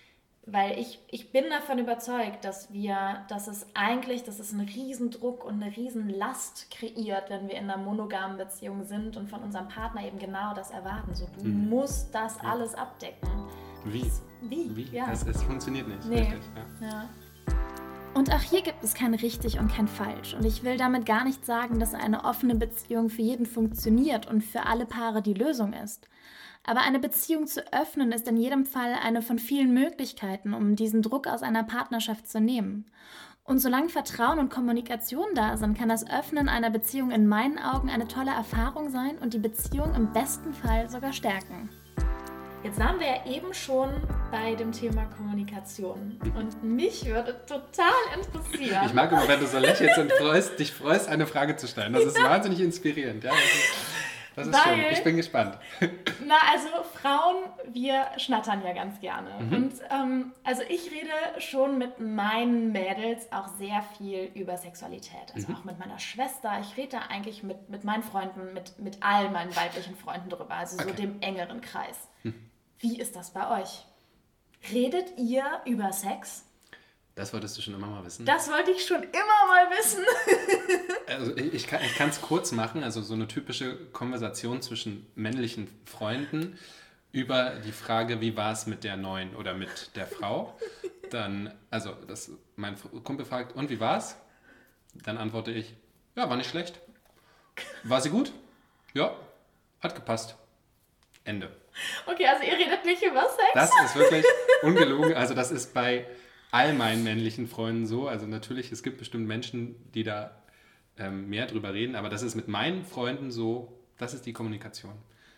[0.44, 5.44] weil ich, ich bin davon überzeugt, dass wir, dass es eigentlich, dass es einen Riesendruck
[5.44, 10.04] und eine Riesenlast kreiert, wenn wir in einer monogamen Beziehung sind und von unserem Partner
[10.04, 11.14] eben genau das erwarten.
[11.14, 11.68] So, du mhm.
[11.68, 12.50] musst das ja.
[12.50, 13.28] alles abdecken.
[13.84, 14.10] Wie?
[14.40, 14.76] Wie?
[14.76, 14.96] Wie?
[14.96, 15.12] Ja.
[15.12, 16.04] Es, es funktioniert nicht.
[16.06, 16.20] Nee.
[16.22, 16.42] Richtig,
[16.80, 16.88] ja.
[16.88, 17.08] ja.
[18.14, 20.34] Und auch hier gibt es kein richtig und kein falsch.
[20.34, 24.42] Und ich will damit gar nicht sagen, dass eine offene Beziehung für jeden funktioniert und
[24.42, 26.08] für alle Paare die Lösung ist.
[26.64, 31.02] Aber eine Beziehung zu öffnen ist in jedem Fall eine von vielen Möglichkeiten, um diesen
[31.02, 32.84] Druck aus einer Partnerschaft zu nehmen.
[33.44, 37.90] Und solange Vertrauen und Kommunikation da sind, kann das Öffnen einer Beziehung in meinen Augen
[37.90, 41.70] eine tolle Erfahrung sein und die Beziehung im besten Fall sogar stärken.
[42.64, 43.90] Jetzt waren wir ja eben schon
[44.30, 46.16] bei dem Thema Kommunikation.
[46.36, 48.86] Und mich würde total interessieren.
[48.86, 51.92] Ich mag immer, wenn du so lächelst und freust, dich freust, eine Frage zu stellen.
[51.92, 52.30] Das ist ja.
[52.30, 53.24] wahnsinnig inspirierend.
[53.24, 53.32] Ja?
[54.36, 54.80] Das ist, schön.
[54.92, 55.58] Ich bin gespannt.
[56.24, 57.36] Na, also Frauen,
[57.72, 59.30] wir schnattern ja ganz gerne.
[59.40, 59.52] Mhm.
[59.52, 65.34] Und ähm, also ich rede schon mit meinen Mädels auch sehr viel über Sexualität.
[65.34, 65.56] Also mhm.
[65.56, 66.60] auch mit meiner Schwester.
[66.60, 70.54] Ich rede da eigentlich mit, mit meinen Freunden, mit, mit all meinen weiblichen Freunden drüber.
[70.54, 70.88] Also okay.
[70.88, 72.08] so dem engeren Kreis.
[72.22, 72.51] Mhm.
[72.82, 73.84] Wie ist das bei euch?
[74.72, 76.44] Redet ihr über Sex?
[77.14, 78.26] Das wolltest du schon immer mal wissen.
[78.26, 80.04] Das wollte ich schon immer mal wissen.
[81.06, 82.82] also ich, kann es kurz machen.
[82.82, 86.58] Also so eine typische Konversation zwischen männlichen Freunden
[87.12, 90.58] über die Frage, wie war es mit der neuen oder mit der Frau.
[91.10, 94.16] Dann, also das, mein Kumpel fragt, und wie war es?
[95.04, 95.72] Dann antworte ich,
[96.16, 96.80] ja, war nicht schlecht.
[97.84, 98.32] War sie gut?
[98.92, 99.14] Ja,
[99.80, 100.34] hat gepasst.
[101.22, 101.61] Ende.
[102.06, 103.52] Okay, also ihr redet nicht über Sex?
[103.54, 104.24] Das ist wirklich
[104.62, 105.14] ungelogen.
[105.14, 106.06] Also das ist bei
[106.50, 108.08] all meinen männlichen Freunden so.
[108.08, 110.42] Also natürlich, es gibt bestimmt Menschen, die da
[110.98, 114.94] ähm, mehr drüber reden, aber das ist mit meinen Freunden so, das ist die Kommunikation.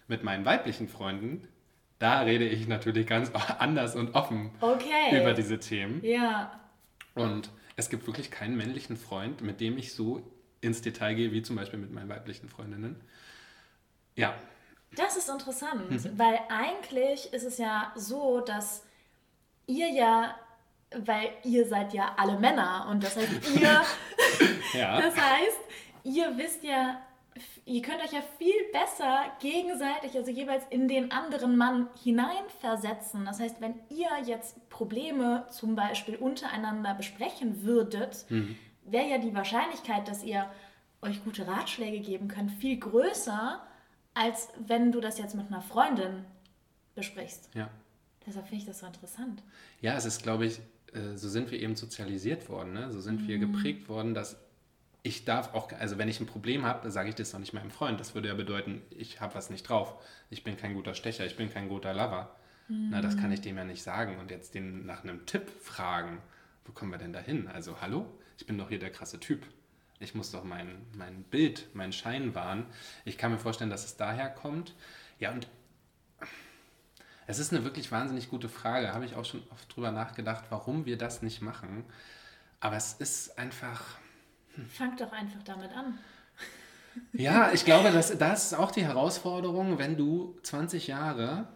[0.09, 1.49] Mit meinen weiblichen Freunden,
[1.99, 5.20] da rede ich natürlich ganz anders und offen okay.
[5.20, 6.05] über diese Themen.
[6.05, 6.61] Ja.
[7.14, 10.23] Und es gibt wirklich keinen männlichen Freund, mit dem ich so
[10.61, 12.97] ins Detail gehe, wie zum Beispiel mit meinen weiblichen Freundinnen.
[14.16, 14.35] Ja,
[14.97, 16.19] das ist interessant, mhm.
[16.19, 18.85] weil eigentlich ist es ja so, dass
[19.67, 20.35] ihr ja,
[20.97, 23.83] weil ihr seid ja alle Männer und das heißt, ihr,
[24.79, 25.01] ja.
[25.01, 25.61] das heißt,
[26.05, 27.01] ihr wisst ja,
[27.65, 33.25] ihr könnt euch ja viel besser gegenseitig, also jeweils in den anderen Mann hineinversetzen.
[33.25, 38.57] Das heißt, wenn ihr jetzt Probleme zum Beispiel untereinander besprechen würdet, mhm.
[38.85, 40.49] wäre ja die Wahrscheinlichkeit, dass ihr
[41.03, 43.63] euch gute Ratschläge geben könnt, viel größer,
[44.14, 46.24] als wenn du das jetzt mit einer Freundin
[46.94, 47.50] besprichst.
[47.55, 47.68] Ja.
[48.27, 49.42] Deshalb finde ich das so interessant.
[49.81, 50.61] Ja, es ist, glaube ich,
[50.92, 52.72] äh, so sind wir eben sozialisiert worden.
[52.72, 52.90] Ne?
[52.92, 53.29] So sind mhm.
[53.29, 54.37] wir geprägt worden, dass
[55.03, 57.70] ich darf auch, also wenn ich ein Problem habe, sage ich das doch nicht meinem
[57.70, 58.00] Freund.
[58.00, 60.03] Das würde ja bedeuten, ich habe was nicht drauf.
[60.31, 62.35] Ich bin kein guter Stecher, ich bin kein guter Lover.
[62.68, 62.88] Mhm.
[62.90, 64.18] Na, das kann ich dem ja nicht sagen.
[64.18, 66.22] Und jetzt den nach einem Tipp fragen,
[66.64, 67.48] wo kommen wir denn da hin?
[67.48, 68.07] Also, hallo?
[68.38, 69.46] Ich bin doch hier der krasse Typ
[70.01, 72.67] ich muss doch mein, mein Bild, mein Schein wahren.
[73.05, 74.75] Ich kann mir vorstellen, dass es daher kommt.
[75.19, 75.49] Ja, und
[77.27, 78.93] es ist eine wirklich wahnsinnig gute Frage.
[78.93, 81.85] Habe ich auch schon oft drüber nachgedacht, warum wir das nicht machen.
[82.61, 83.83] Aber es ist einfach.
[84.55, 84.69] Hm.
[84.69, 85.99] Fang doch einfach damit an.
[87.13, 91.49] Ja, ich glaube, das, das ist auch die Herausforderung, wenn du 20 Jahre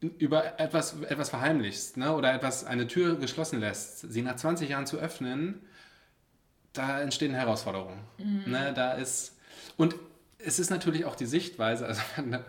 [0.00, 2.14] über etwas, etwas verheimlichst ne?
[2.14, 5.62] oder etwas, eine Tür geschlossen lässt, sie nach 20 Jahren zu öffnen
[6.74, 8.00] da entstehen Herausforderungen.
[8.18, 8.42] Mhm.
[8.46, 9.36] Ne, da ist,
[9.76, 9.94] und
[10.38, 12.02] es ist natürlich auch die Sichtweise, also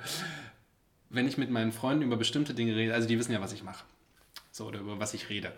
[1.09, 3.63] wenn ich mit meinen Freunden über bestimmte Dinge rede, also die wissen ja, was ich
[3.63, 3.85] mache,
[4.51, 5.53] so oder über was ich rede.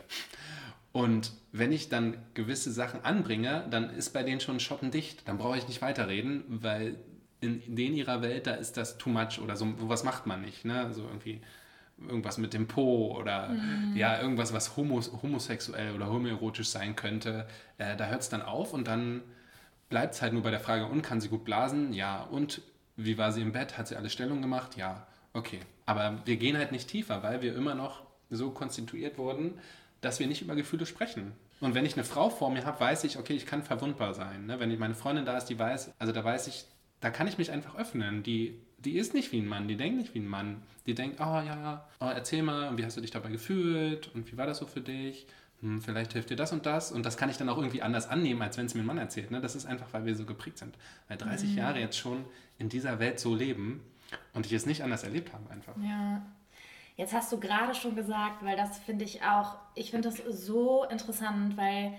[0.92, 5.28] Und wenn ich dann gewisse Sachen anbringe, dann ist bei denen schon Schotten dicht.
[5.28, 6.98] Dann brauche ich nicht weiterreden, weil
[7.40, 10.42] in, in denen ihrer Welt, da ist das too much oder so, was macht man
[10.42, 10.66] nicht.
[10.66, 10.92] Ne?
[10.94, 11.42] So irgendwie
[12.00, 13.96] irgendwas mit dem Po oder mhm.
[13.96, 17.48] ja, irgendwas, was homos homosexuell oder homoerotisch sein könnte.
[17.78, 19.24] Äh, da hört es dann auf und dann
[19.90, 21.94] bleibt es halt nur bei der Frage, und kann sie gut blasen?
[21.94, 22.24] Ja.
[22.24, 22.62] Und
[22.96, 23.78] wie war sie im Bett?
[23.78, 24.78] Hat sie alle Stellungen gemacht?
[24.78, 25.08] Ja.
[25.34, 25.60] Okay.
[25.86, 29.60] Aber wir gehen halt nicht tiefer, weil wir immer noch so konstituiert wurden,
[30.02, 31.34] dass wir nicht über Gefühle sprechen.
[31.60, 34.46] Und wenn ich eine Frau vor mir habe, weiß ich, okay, ich kann verwundbar sein.
[34.46, 34.60] Ne?
[34.60, 36.66] Wenn ich meine Freundin da ist, die weiß, also da weiß ich,
[37.00, 38.22] da kann ich mich einfach öffnen.
[38.24, 40.62] Die, die ist nicht wie ein Mann, die denkt nicht wie ein Mann.
[40.86, 44.38] Die denkt, oh ja, oh, erzähl mal, wie hast du dich dabei gefühlt und wie
[44.38, 45.28] war das so für dich?
[45.62, 46.92] Hm, vielleicht hilft dir das und das.
[46.92, 48.98] Und das kann ich dann auch irgendwie anders annehmen, als wenn es mir ein Mann
[48.98, 49.32] erzählt.
[49.32, 49.42] Ne?
[49.42, 50.76] Das ist einfach, weil wir so geprägt sind.
[51.08, 51.58] Weil 30 mhm.
[51.58, 52.26] Jahre jetzt schon
[52.60, 53.82] in dieser Welt so leben
[54.34, 55.74] und ich es nicht anders erlebt habe einfach.
[55.84, 56.22] Ja,
[56.98, 60.84] Jetzt hast du gerade schon gesagt, weil das finde ich auch, ich finde das so
[60.86, 61.94] interessant, weil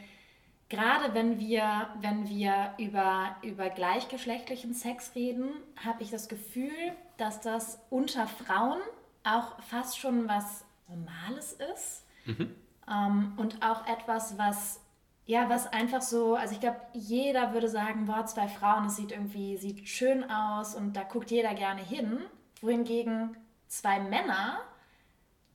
[0.69, 5.51] gerade wenn wir, wenn wir über, über gleichgeschlechtlichen Sex reden,
[5.85, 6.73] habe ich das Gefühl,
[7.17, 8.81] dass das unter Frauen
[9.25, 12.05] auch fast schon was Normales ist.
[12.25, 12.55] Mhm.
[12.91, 14.81] Ähm, und auch etwas, was
[15.27, 19.13] ja, was einfach so, also ich glaube, jeder würde sagen, boah, zwei Frauen, das sieht
[19.13, 22.21] irgendwie, sieht schön aus und da guckt jeder gerne hin.
[22.63, 24.61] Wohingegen zwei Männer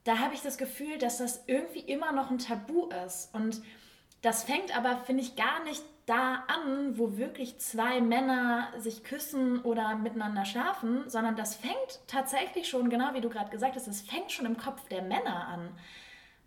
[0.04, 3.34] da habe ich das Gefühl, dass das irgendwie immer noch ein Tabu ist.
[3.34, 3.62] Und
[4.24, 9.60] das fängt aber, finde ich, gar nicht da an, wo wirklich zwei Männer sich küssen
[9.60, 14.02] oder miteinander schlafen, sondern das fängt tatsächlich schon, genau wie du gerade gesagt hast, das
[14.02, 15.70] fängt schon im Kopf der Männer an.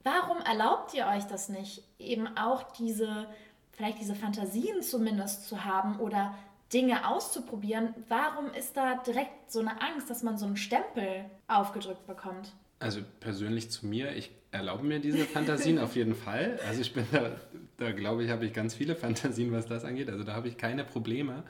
[0.04, 3.28] Warum erlaubt ihr euch das nicht, eben auch diese,
[3.72, 6.36] vielleicht diese Fantasien zumindest zu haben oder
[6.72, 7.94] Dinge auszuprobieren?
[8.08, 12.54] Warum ist da direkt so eine Angst, dass man so einen Stempel aufgedrückt bekommt?
[12.80, 16.60] Also persönlich zu mir, ich erlaube mir diese Fantasien auf jeden Fall.
[16.68, 17.32] Also ich bin da,
[17.78, 20.10] da glaube ich, habe ich ganz viele Fantasien, was das angeht.
[20.10, 21.44] Also da habe ich keine Probleme.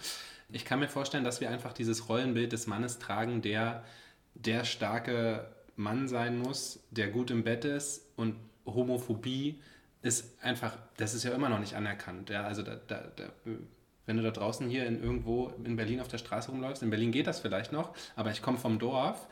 [0.49, 3.83] Ich kann mir vorstellen, dass wir einfach dieses Rollenbild des Mannes tragen, der
[4.35, 8.35] der starke Mann sein muss, der gut im Bett ist und
[8.65, 9.61] Homophobie
[10.01, 12.29] ist einfach, das ist ja immer noch nicht anerkannt.
[12.29, 13.23] Ja, also da, da, da,
[14.05, 17.11] wenn du da draußen hier in irgendwo in Berlin auf der Straße rumläufst, in Berlin
[17.11, 19.27] geht das vielleicht noch, aber ich komme vom Dorf,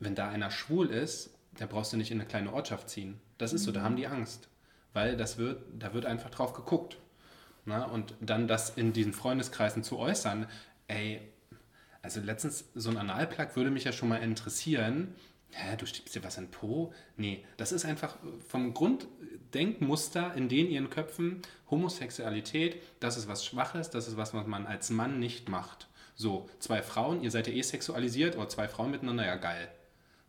[0.00, 3.20] wenn da einer schwul ist, da brauchst du nicht in eine kleine Ortschaft ziehen.
[3.38, 4.48] Das ist so, da haben die Angst.
[4.94, 6.96] Weil das wird, da wird einfach drauf geguckt.
[7.66, 7.84] Na?
[7.84, 10.46] Und dann das in diesen Freundeskreisen zu äußern,
[10.88, 11.20] ey,
[12.00, 15.14] also letztens so ein Analplug würde mich ja schon mal interessieren.
[15.50, 16.92] Hä, du stiebst dir was in Po?
[17.16, 18.16] Nee, das ist einfach
[18.48, 24.46] vom Grunddenkmuster in den ihren Köpfen Homosexualität, das ist was Schwaches, das ist was, was
[24.46, 25.88] man als Mann nicht macht.
[26.16, 29.68] So, zwei Frauen, ihr seid ja eh sexualisiert, oder zwei Frauen miteinander, ja geil.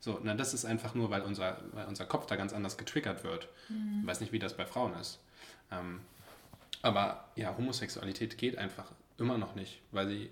[0.05, 3.23] So, na, das ist einfach nur, weil unser, weil unser Kopf da ganz anders getriggert
[3.23, 3.49] wird.
[3.69, 4.01] Mhm.
[4.01, 5.19] Ich weiß nicht, wie das bei Frauen ist.
[5.71, 5.99] Ähm,
[6.83, 10.29] aber ja, Homosexualität geht einfach immer noch nicht, weil sie,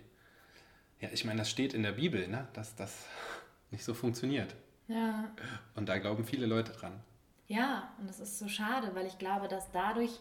[1.02, 3.08] ja, ich meine, das steht in der Bibel, ne, dass das
[3.72, 4.54] nicht so funktioniert.
[4.88, 5.32] Ja.
[5.74, 7.00] Und da glauben viele Leute dran.
[7.48, 10.20] Ja, und das ist so schade, weil ich glaube, dass dadurch,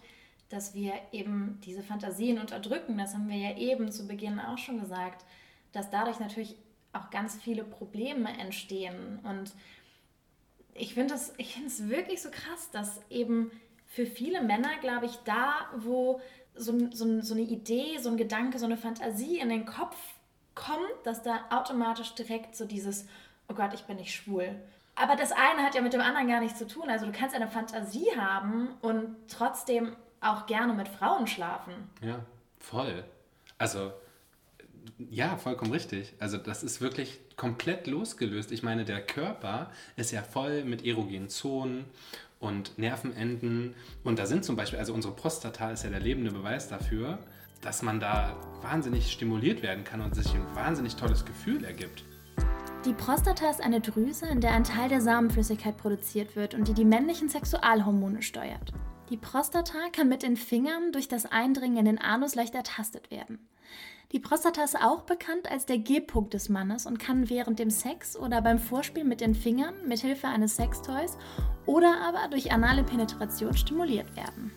[0.49, 4.81] dass wir eben diese Fantasien unterdrücken, das haben wir ja eben zu Beginn auch schon
[4.81, 5.27] gesagt,
[5.73, 6.57] dass dadurch natürlich
[6.93, 9.19] auch ganz viele Probleme entstehen.
[9.23, 9.53] Und
[10.75, 13.51] ich finde es wirklich so krass, dass eben
[13.87, 16.21] für viele Männer, glaube ich, da, wo
[16.55, 19.97] so, so, so eine Idee, so ein Gedanke, so eine Fantasie in den Kopf
[20.55, 23.07] kommt, dass da automatisch direkt so dieses,
[23.49, 24.55] oh Gott, ich bin nicht schwul.
[24.95, 26.91] Aber das eine hat ja mit dem anderen gar nichts zu tun.
[26.91, 31.91] Also du kannst eine Fantasie haben und trotzdem auch gerne mit Frauen schlafen.
[32.03, 32.21] Ja,
[32.59, 33.05] voll.
[33.59, 33.93] Also
[35.11, 36.15] ja, vollkommen richtig.
[36.19, 38.53] Also das ist wirklich komplett losgelöst.
[38.53, 41.85] Ich meine, der Körper ist ja voll mit erogenen Zonen
[42.41, 43.75] und Nervenenden.
[44.05, 47.19] Und da sind zum Beispiel, also unsere Prostata ist ja der lebende Beweis dafür,
[47.61, 52.05] dass man da wahnsinnig stimuliert werden kann und sich ein wahnsinnig tolles Gefühl ergibt.
[52.85, 56.75] Die Prostata ist eine Drüse, in der ein Teil der Samenflüssigkeit produziert wird und die
[56.75, 58.73] die männlichen Sexualhormone steuert.
[59.09, 63.39] Die Prostata kann mit den Fingern durch das Eindringen in den Anus leicht ertastet werden.
[64.13, 68.15] Die Prostata ist auch bekannt als der G-Punkt des Mannes und kann während dem Sex
[68.15, 71.17] oder beim Vorspiel mit den Fingern mit Hilfe eines Sextoys
[71.65, 74.53] oder aber durch anale Penetration stimuliert werden.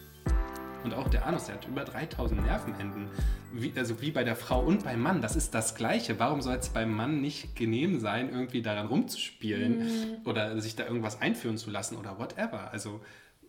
[0.83, 3.07] Und auch der Anus, der hat über 3000 Nervenenden.
[3.53, 5.21] Wie, also wie bei der Frau und beim Mann.
[5.21, 6.19] Das ist das Gleiche.
[6.19, 10.17] Warum soll es beim Mann nicht genehm sein, irgendwie daran rumzuspielen mhm.
[10.25, 12.71] oder sich da irgendwas einführen zu lassen oder whatever?
[12.73, 12.99] Also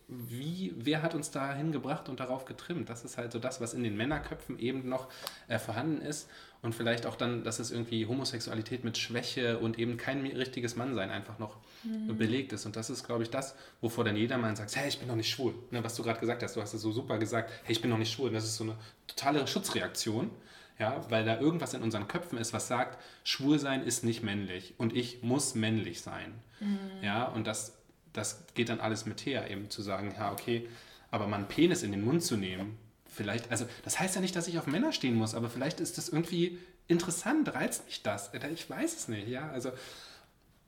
[0.08, 2.88] wie, wer hat uns da hingebracht und darauf getrimmt?
[2.88, 5.08] Das ist halt so das, was in den Männerköpfen eben noch
[5.48, 6.28] äh, vorhanden ist.
[6.62, 11.10] Und vielleicht auch dann, dass es irgendwie Homosexualität mit Schwäche und eben kein richtiges Mannsein
[11.10, 12.16] einfach noch mhm.
[12.16, 12.66] belegt ist.
[12.66, 15.30] Und das ist, glaube ich, das, wovor dann jedermann sagt, hey, ich bin noch nicht
[15.30, 15.54] schwul.
[15.70, 17.90] Ne, was du gerade gesagt hast, du hast es so super gesagt, hey, ich bin
[17.90, 18.28] noch nicht schwul.
[18.28, 20.30] Und das ist so eine totale Schutzreaktion.
[20.78, 24.74] Ja, weil da irgendwas in unseren Köpfen ist, was sagt, schwul sein ist nicht männlich
[24.76, 26.34] und ich muss männlich sein.
[26.60, 26.78] Mhm.
[27.00, 27.75] Ja, und das,
[28.16, 30.68] das geht dann alles mit her, eben zu sagen, ja, okay,
[31.10, 34.36] aber mal einen Penis in den Mund zu nehmen, vielleicht, also das heißt ja nicht,
[34.36, 38.30] dass ich auf Männer stehen muss, aber vielleicht ist das irgendwie interessant, reizt mich das.
[38.52, 39.72] Ich weiß es nicht, ja, also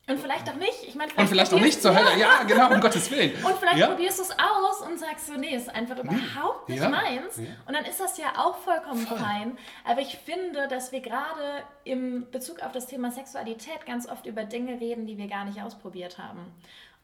[0.08, 0.84] und vielleicht auch nicht.
[0.86, 2.08] Ich meine, vielleicht und vielleicht auch nicht zur Hölle.
[2.18, 3.32] Ja, genau, um Gottes Willen.
[3.44, 3.88] Und vielleicht ja.
[3.88, 6.88] probierst du es aus und sagst so, nee, ist einfach überhaupt nicht ja.
[6.88, 7.36] meins.
[7.36, 7.44] Ja.
[7.66, 9.18] Und dann ist das ja auch vollkommen Voll.
[9.18, 9.58] fein.
[9.84, 14.44] Aber ich finde, dass wir gerade im Bezug auf das Thema Sexualität ganz oft über
[14.44, 16.54] Dinge reden, die wir gar nicht ausprobiert haben.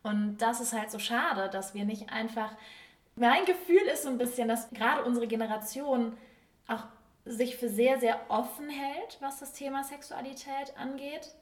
[0.05, 2.53] Und das ist halt so schade, dass wir nicht einfach.
[3.17, 6.17] Mein Gefühl ist so ein bisschen, dass gerade unsere Generation
[6.69, 6.85] auch
[7.25, 11.35] sich für sehr, sehr offen hält, was das Thema Sexualität angeht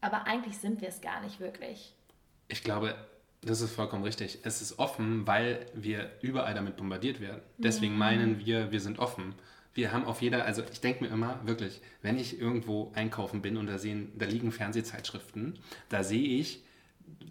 [0.00, 1.94] aber eigentlich sind wir es gar nicht wirklich.
[2.48, 2.94] Ich glaube,
[3.42, 4.40] das ist vollkommen richtig.
[4.42, 7.42] Es ist offen, weil wir überall damit bombardiert werden.
[7.56, 7.98] Deswegen mhm.
[7.98, 9.34] meinen wir, wir sind offen.
[9.74, 13.56] Wir haben auf jeder, also ich denke mir immer wirklich, wenn ich irgendwo einkaufen bin
[13.56, 16.64] und da, sehen, da liegen Fernsehzeitschriften, da sehe ich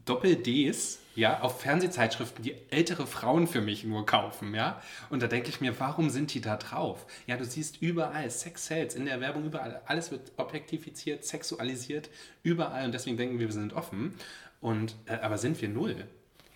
[0.06, 4.80] Doppel-Ds ja, auf Fernsehzeitschriften, die ältere Frauen für mich nur kaufen, ja.
[5.10, 7.08] Und da denke ich mir, warum sind die da drauf?
[7.26, 9.82] Ja, du siehst überall Sex Sales in der Werbung, überall.
[9.88, 12.12] Alles wird objektifiziert, sexualisiert,
[12.44, 12.86] überall.
[12.86, 14.14] Und deswegen denken wir, wir sind offen.
[14.62, 16.08] Und, äh, aber sind wir null?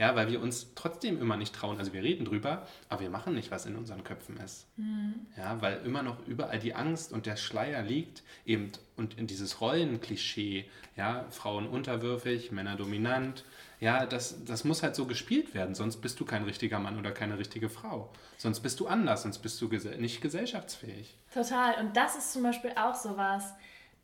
[0.01, 1.77] Ja, weil wir uns trotzdem immer nicht trauen.
[1.77, 4.65] Also wir reden drüber, aber wir machen nicht, was in unseren Köpfen ist.
[4.75, 5.27] Mhm.
[5.37, 9.61] Ja, weil immer noch überall die Angst und der Schleier liegt eben und in dieses
[9.61, 10.65] Rollenklischee,
[10.97, 13.45] ja, Frauen unterwürfig, Männer dominant.
[13.79, 17.11] Ja, das, das muss halt so gespielt werden, sonst bist du kein richtiger Mann oder
[17.11, 18.11] keine richtige Frau.
[18.37, 21.15] Sonst bist du anders, sonst bist du gesell nicht gesellschaftsfähig.
[21.31, 21.75] Total.
[21.79, 23.53] Und das ist zum Beispiel auch sowas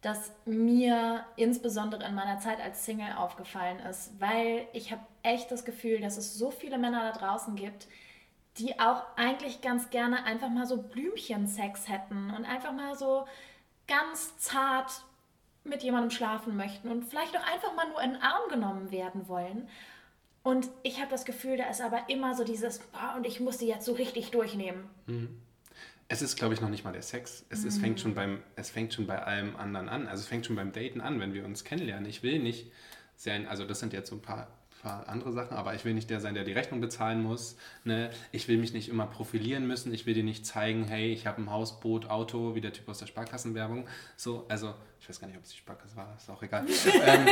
[0.02, 5.66] das mir insbesondere in meiner Zeit als Single aufgefallen ist, weil ich habe echt das
[5.66, 7.88] Gefühl, dass es so viele Männer da draußen gibt,
[8.58, 13.28] die auch eigentlich ganz gerne einfach mal so Blümchensex hätten und einfach mal so
[13.88, 14.92] ganz zart
[15.64, 19.28] mit jemandem schlafen möchten und vielleicht auch einfach mal nur in den Arm genommen werden
[19.28, 19.68] wollen.
[20.44, 23.58] Und ich habe das Gefühl, da ist aber immer so dieses, boah, und ich muss
[23.58, 24.90] die jetzt so richtig durchnehmen.
[25.06, 25.42] Mhm.
[26.10, 27.46] Es ist, glaube ich, noch nicht mal der Sex.
[27.50, 27.68] Es, mhm.
[27.68, 30.08] es, fängt schon beim, es fängt schon bei allem anderen an.
[30.08, 32.08] Also es fängt schon beim Daten an, wenn wir uns kennenlernen.
[32.10, 32.72] Ich will nicht
[33.16, 34.48] sein, also das sind jetzt so ein paar,
[34.82, 37.58] paar andere Sachen, aber ich will nicht der sein, der die Rechnung bezahlen muss.
[37.84, 38.10] Ne?
[38.32, 39.94] Ich will mich nicht immer profilieren müssen.
[39.94, 42.88] Ich will dir nicht zeigen, hey, ich habe ein Haus, Boot, Auto, wie der Typ
[42.88, 43.86] aus der Sparkassenwerbung.
[44.16, 46.66] So, also ich weiß gar nicht, ob es die Sparkasse war, ist auch egal.
[47.06, 47.28] ähm,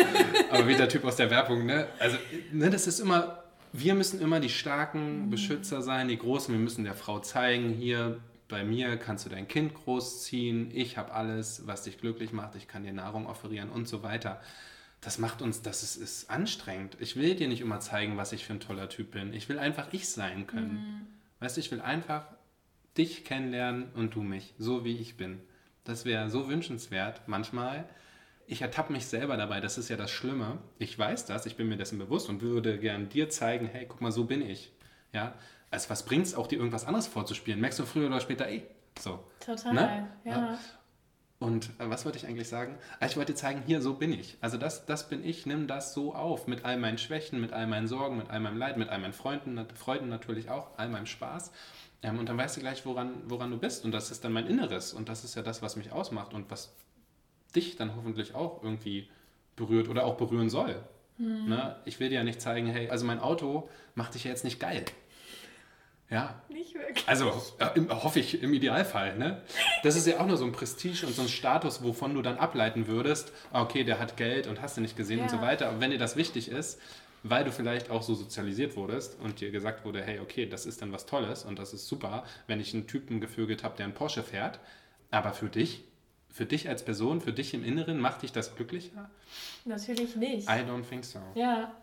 [0.51, 1.87] aber wie der Typ aus der Werbung, ne?
[1.99, 2.17] Also,
[2.51, 5.29] ne, das ist immer, wir müssen immer die starken mhm.
[5.29, 6.53] Beschützer sein, die Großen.
[6.53, 11.13] Wir müssen der Frau zeigen, hier, bei mir kannst du dein Kind großziehen, ich habe
[11.13, 14.41] alles, was dich glücklich macht, ich kann dir Nahrung offerieren und so weiter.
[15.01, 16.97] Das macht uns, das ist, ist anstrengend.
[16.99, 19.33] Ich will dir nicht immer zeigen, was ich für ein toller Typ bin.
[19.33, 20.73] Ich will einfach ich sein können.
[20.73, 21.07] Mhm.
[21.39, 22.25] Weißt du, ich will einfach
[22.97, 25.41] dich kennenlernen und du mich, so wie ich bin.
[25.83, 27.87] Das wäre so wünschenswert manchmal.
[28.47, 30.59] Ich ertappe mich selber dabei, das ist ja das Schlimme.
[30.77, 34.01] Ich weiß das, ich bin mir dessen bewusst und würde gern dir zeigen, hey, guck
[34.01, 34.71] mal, so bin ich.
[35.13, 35.33] Ja,
[35.75, 37.61] also was bringt es auch, dir irgendwas anderes vorzuspielen?
[37.61, 38.63] Merkst du früher oder später eh.
[38.99, 39.19] So.
[39.39, 40.07] Total, ne?
[40.23, 40.57] ja.
[41.37, 42.77] Und äh, was wollte ich eigentlich sagen?
[42.99, 44.37] Ah, ich wollte dir zeigen, hier, so bin ich.
[44.39, 46.47] Also das, das bin ich, nimm das so auf.
[46.47, 49.13] Mit all meinen Schwächen, mit all meinen Sorgen, mit all meinem Leid, mit all meinen
[49.13, 51.51] Freunden, Freuden natürlich auch, all meinem Spaß.
[52.03, 53.83] Ähm, und dann weißt du gleich, woran, woran du bist.
[53.83, 54.93] Und das ist dann mein Inneres.
[54.93, 56.73] Und das ist ja das, was mich ausmacht und was
[57.53, 59.09] dich dann hoffentlich auch irgendwie
[59.55, 60.81] berührt oder auch berühren soll.
[61.17, 61.49] Hm.
[61.49, 61.75] Ne?
[61.85, 64.59] Ich will dir ja nicht zeigen, hey, also mein Auto macht dich ja jetzt nicht
[64.59, 64.85] geil.
[66.09, 66.41] Ja.
[66.49, 67.07] Nicht wirklich.
[67.07, 67.33] Also
[67.89, 69.17] hoffe ich im Idealfall.
[69.17, 69.41] Ne?
[69.83, 72.37] Das ist ja auch nur so ein Prestige und so ein Status, wovon du dann
[72.37, 75.23] ableiten würdest, ah, okay, der hat Geld und hast du nicht gesehen ja.
[75.23, 75.69] und so weiter.
[75.69, 76.79] Aber wenn dir das wichtig ist,
[77.23, 80.83] weil du vielleicht auch so sozialisiert wurdest und dir gesagt wurde, hey, okay, das ist
[80.83, 83.95] dann was Tolles und das ist super, wenn ich einen Typen gevögelt habe, der einen
[83.95, 84.59] Porsche fährt.
[85.09, 85.85] Aber für dich,
[86.29, 89.09] für dich als Person, für dich im Inneren, macht dich das glücklicher?
[89.65, 90.47] Natürlich nicht.
[90.47, 91.19] I don't think so.
[91.33, 91.73] Ja,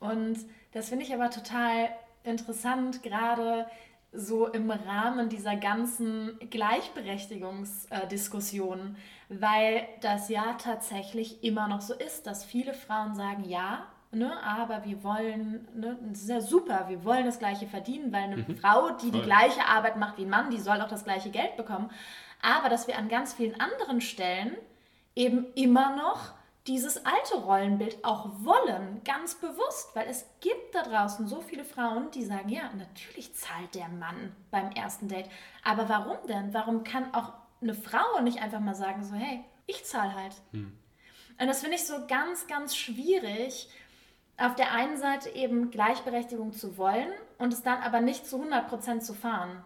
[0.00, 0.38] und
[0.72, 1.90] das finde ich aber total
[2.26, 3.66] interessant, gerade
[4.12, 8.96] so im Rahmen dieser ganzen Gleichberechtigungsdiskussion,
[9.28, 14.84] weil das ja tatsächlich immer noch so ist, dass viele Frauen sagen, ja, ne, aber
[14.84, 18.56] wir wollen, ne, das ist ja super, wir wollen das gleiche verdienen, weil eine mhm.
[18.56, 19.20] Frau, die Voll.
[19.20, 21.90] die gleiche Arbeit macht wie ein Mann, die soll auch das gleiche Geld bekommen.
[22.42, 24.56] Aber dass wir an ganz vielen anderen Stellen
[25.14, 26.35] eben immer noch
[26.66, 32.10] dieses alte Rollenbild auch wollen, ganz bewusst, weil es gibt da draußen so viele Frauen,
[32.10, 35.28] die sagen, ja, natürlich zahlt der Mann beim ersten Date.
[35.62, 36.52] Aber warum denn?
[36.52, 40.34] Warum kann auch eine Frau nicht einfach mal sagen, so, hey, ich zahle halt.
[40.52, 40.76] Hm.
[41.38, 43.68] Und das finde ich so ganz, ganz schwierig,
[44.38, 47.08] auf der einen Seite eben Gleichberechtigung zu wollen
[47.38, 49.62] und es dann aber nicht zu 100% zu fahren.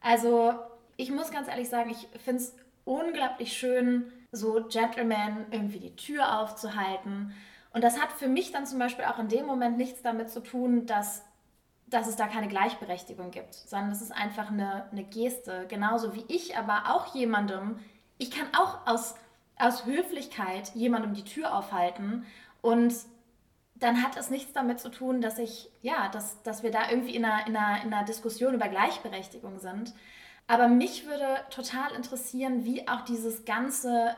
[0.00, 0.54] Also
[0.96, 2.54] ich muss ganz ehrlich sagen, ich finde es
[2.84, 7.34] unglaublich schön, so Gentleman irgendwie die Tür aufzuhalten.
[7.72, 10.42] Und das hat für mich dann zum Beispiel auch in dem Moment nichts damit zu
[10.42, 11.24] tun, dass,
[11.86, 15.66] dass es da keine Gleichberechtigung gibt, sondern es ist einfach eine, eine Geste.
[15.68, 17.78] Genauso wie ich aber auch jemandem,
[18.18, 19.14] ich kann auch aus,
[19.56, 22.26] aus Höflichkeit jemandem die Tür aufhalten
[22.60, 22.92] und
[23.80, 27.16] dann hat es nichts damit zu tun, dass ich, ja, dass, dass wir da irgendwie
[27.16, 29.94] in einer, in, einer, in einer Diskussion über Gleichberechtigung sind.
[30.50, 34.16] Aber mich würde total interessieren, wie auch dieses ganze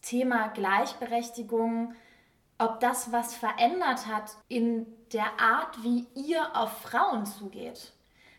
[0.00, 1.92] Thema Gleichberechtigung,
[2.56, 7.92] ob das was verändert hat in der Art, wie ihr auf Frauen zugeht.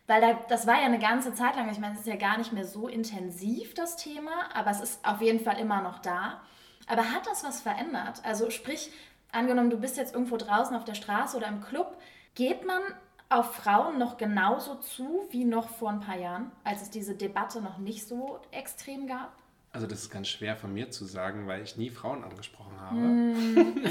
[0.07, 2.39] Weil da, das war ja eine ganze Zeit lang, ich meine, es ist ja gar
[2.39, 6.41] nicht mehr so intensiv, das Thema, aber es ist auf jeden Fall immer noch da.
[6.87, 8.25] Aber hat das was verändert?
[8.25, 8.91] Also sprich,
[9.31, 11.95] angenommen, du bist jetzt irgendwo draußen auf der Straße oder im Club,
[12.33, 12.81] geht man
[13.29, 17.61] auf Frauen noch genauso zu wie noch vor ein paar Jahren, als es diese Debatte
[17.61, 19.31] noch nicht so extrem gab?
[19.71, 22.95] Also das ist ganz schwer von mir zu sagen, weil ich nie Frauen angesprochen habe.
[22.95, 23.83] Mm.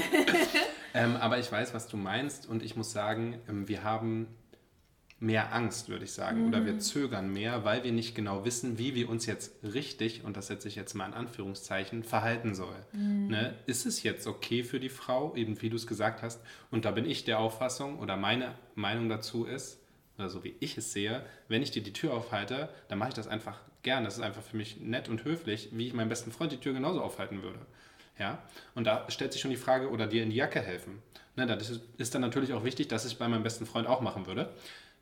[0.93, 4.27] ähm, aber ich weiß, was du meinst und ich muss sagen, ähm, wir haben
[5.19, 6.47] mehr Angst, würde ich sagen, mhm.
[6.49, 6.79] oder wir mhm.
[6.79, 10.67] zögern mehr, weil wir nicht genau wissen, wie wir uns jetzt richtig, und das setze
[10.67, 12.75] ich jetzt mal in Anführungszeichen, verhalten soll.
[12.93, 13.27] Mhm.
[13.27, 13.55] Ne?
[13.65, 16.91] Ist es jetzt okay für die Frau, eben wie du es gesagt hast, und da
[16.91, 19.79] bin ich der Auffassung oder meine Meinung dazu ist,
[20.17, 23.15] oder so wie ich es sehe, wenn ich dir die Tür aufhalte, dann mache ich
[23.15, 24.03] das einfach gern.
[24.03, 26.73] Das ist einfach für mich nett und höflich, wie ich meinem besten Freund die Tür
[26.73, 27.59] genauso aufhalten würde.
[28.17, 28.41] Ja?
[28.73, 31.03] Und da stellt sich schon die Frage, oder dir in die Jacke helfen.
[31.35, 34.25] Ne, das ist dann natürlich auch wichtig, dass ich bei meinem besten Freund auch machen
[34.25, 34.49] würde.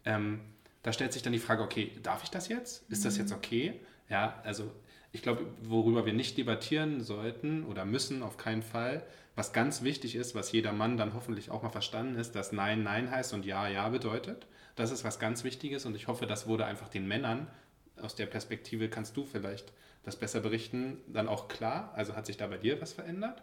[0.06, 0.41] Ähm,
[0.84, 2.89] da stellt sich dann die Frage, okay, darf ich das jetzt?
[2.91, 3.38] Ist das jetzt mhm.
[3.38, 3.80] okay?
[4.10, 4.72] Ja, also
[5.12, 10.16] ich glaube, worüber wir nicht debattieren sollten oder müssen, auf keinen Fall, was ganz wichtig
[10.16, 13.45] ist, was jeder Mann dann hoffentlich auch mal verstanden ist, dass Nein Nein heißt und
[13.45, 14.47] Ja Ja bedeutet.
[14.76, 17.47] Das ist was ganz Wichtiges und ich hoffe, das wurde einfach den Männern,
[18.01, 19.72] aus der Perspektive kannst du vielleicht
[20.03, 21.93] das besser berichten, dann auch klar.
[21.95, 23.41] Also hat sich da bei dir was verändert,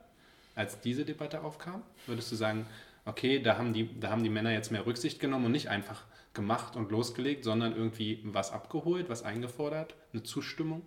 [0.55, 1.83] als diese Debatte aufkam?
[2.07, 2.67] Würdest du sagen,
[3.05, 6.05] okay, da haben die, da haben die Männer jetzt mehr Rücksicht genommen und nicht einfach
[6.35, 10.83] gemacht und losgelegt, sondern irgendwie was abgeholt, was eingefordert, eine Zustimmung?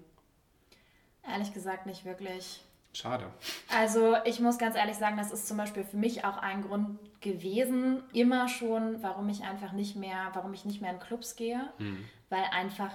[1.28, 2.62] Ehrlich gesagt nicht wirklich.
[2.94, 3.26] Schade.
[3.74, 6.98] Also ich muss ganz ehrlich sagen, das ist zum Beispiel für mich auch ein Grund
[7.20, 11.62] gewesen, immer schon, warum ich einfach nicht mehr, warum ich nicht mehr in Clubs gehe,
[11.78, 12.06] hm.
[12.30, 12.92] weil einfach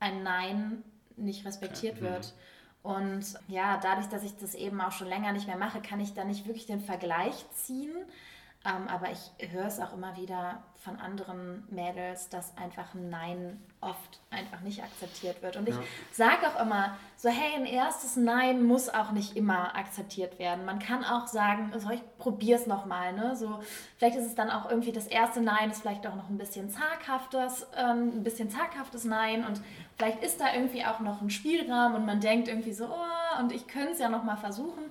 [0.00, 0.82] ein Nein
[1.16, 2.10] nicht respektiert okay.
[2.10, 2.34] wird.
[2.82, 6.14] Und ja, dadurch, dass ich das eben auch schon länger nicht mehr mache, kann ich
[6.14, 7.92] da nicht wirklich den Vergleich ziehen.
[8.66, 13.62] Ähm, aber ich höre es auch immer wieder von anderen Mädels, dass einfach ein Nein
[13.80, 15.56] oft einfach nicht akzeptiert wird.
[15.56, 15.80] Und ich ja.
[16.10, 20.64] sage auch immer so, hey, ein erstes Nein muss auch nicht immer akzeptiert werden.
[20.64, 23.12] Man kann auch sagen, so, ich probiere es nochmal.
[23.12, 23.36] Ne?
[23.36, 23.60] So,
[23.98, 26.68] vielleicht ist es dann auch irgendwie das erste Nein, ist vielleicht auch noch ein bisschen
[26.68, 29.60] zaghaftes, ähm, ein bisschen zaghaftes Nein und
[29.96, 33.52] vielleicht ist da irgendwie auch noch ein Spielraum und man denkt irgendwie so, oh, und
[33.52, 34.84] ich könnte es ja nochmal versuchen.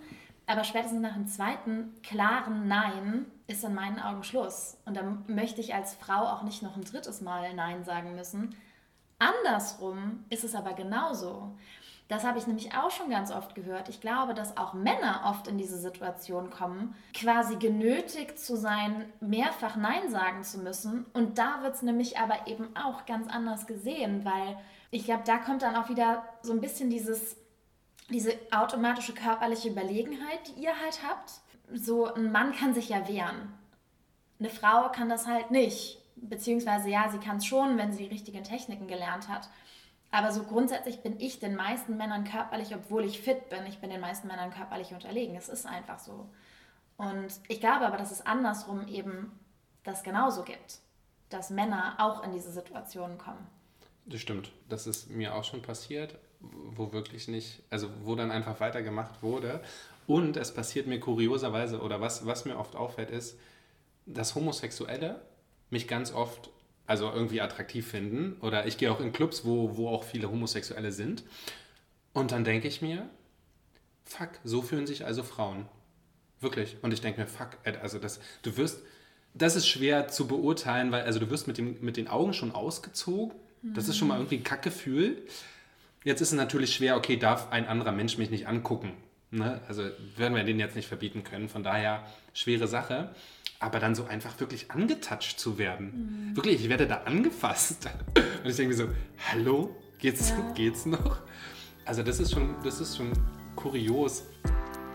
[0.48, 4.78] Aber spätestens nach dem zweiten klaren Nein ist in meinen Augen Schluss.
[4.86, 8.56] Und dann möchte ich als Frau auch nicht noch ein drittes Mal Nein sagen müssen.
[9.20, 11.56] Andersrum ist es aber genauso.
[12.08, 13.90] Das habe ich nämlich auch schon ganz oft gehört.
[13.90, 19.76] Ich glaube, dass auch Männer oft in diese Situation kommen, quasi genötigt zu sein, mehrfach
[19.76, 21.06] Nein sagen zu müssen.
[21.14, 24.58] Und da wird es nämlich aber eben auch ganz anders gesehen, weil
[24.92, 27.38] ich glaube, da kommt dann auch wieder so ein bisschen dieses
[28.10, 31.42] diese automatische körperliche Überlegenheit, die ihr halt habt.
[31.74, 33.54] So ein Mann kann sich ja wehren.
[34.40, 36.00] Eine Frau kann das halt nicht.
[36.16, 39.50] Beziehungsweise ja, sie kann es schon, wenn sie die richtigen Techniken gelernt hat.
[40.12, 43.90] Aber so grundsätzlich bin ich den meisten Männern körperlich, obwohl ich fit bin, ich bin
[43.90, 45.36] den meisten Männern körperlich unterlegen.
[45.36, 46.30] Es ist einfach so.
[46.98, 49.38] Und ich glaube aber, dass es andersrum eben
[49.84, 50.80] das genauso gibt.
[51.30, 53.46] Dass Männer auch in diese Situationen kommen.
[54.06, 54.52] Das stimmt.
[54.70, 59.62] Das ist mir auch schon passiert wo wirklich nicht, also wo dann einfach weitergemacht wurde.
[60.08, 63.38] Und es passiert mir kurioserweise, oder was, was mir oft auffällt, ist,
[64.06, 65.22] dass Homosexuelle
[65.70, 66.52] mich ganz oft
[66.88, 68.38] also irgendwie attraktiv finden.
[68.42, 71.24] Oder ich gehe auch in Clubs, wo, wo auch viele Homosexuelle sind.
[72.14, 73.10] Und dann denke ich mir,
[74.04, 75.66] fuck, so fühlen sich also Frauen.
[76.40, 76.78] Wirklich.
[76.84, 78.82] Und ich denke mir, fuck, also das, du wirst,
[79.34, 82.52] das ist schwer zu beurteilen, weil also du wirst mit, dem, mit den Augen schon
[82.52, 83.36] ausgezogen.
[83.74, 85.24] Das ist schon mal irgendwie ein Kackgefühl.
[86.04, 88.94] Jetzt ist es natürlich schwer, okay, darf ein anderer Mensch mich nicht angucken?
[89.32, 89.62] Ne?
[89.68, 89.84] Also
[90.16, 91.50] werden wir den jetzt nicht verbieten können.
[91.50, 93.14] Von daher schwere Sache.
[93.60, 96.30] Aber dann so einfach wirklich angetatscht zu werden.
[96.32, 96.36] Mhm.
[96.36, 97.90] Wirklich, ich werde da angefasst.
[98.44, 98.90] Und ich denke mir so,
[99.32, 100.52] hallo, geht's, ja.
[100.54, 101.22] geht's noch?
[101.86, 103.12] Also das ist schon, das ist schon
[103.56, 104.26] kurios.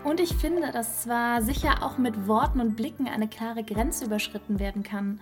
[0.03, 4.59] Und ich finde, dass zwar sicher auch mit Worten und Blicken eine klare Grenze überschritten
[4.59, 5.19] werden kann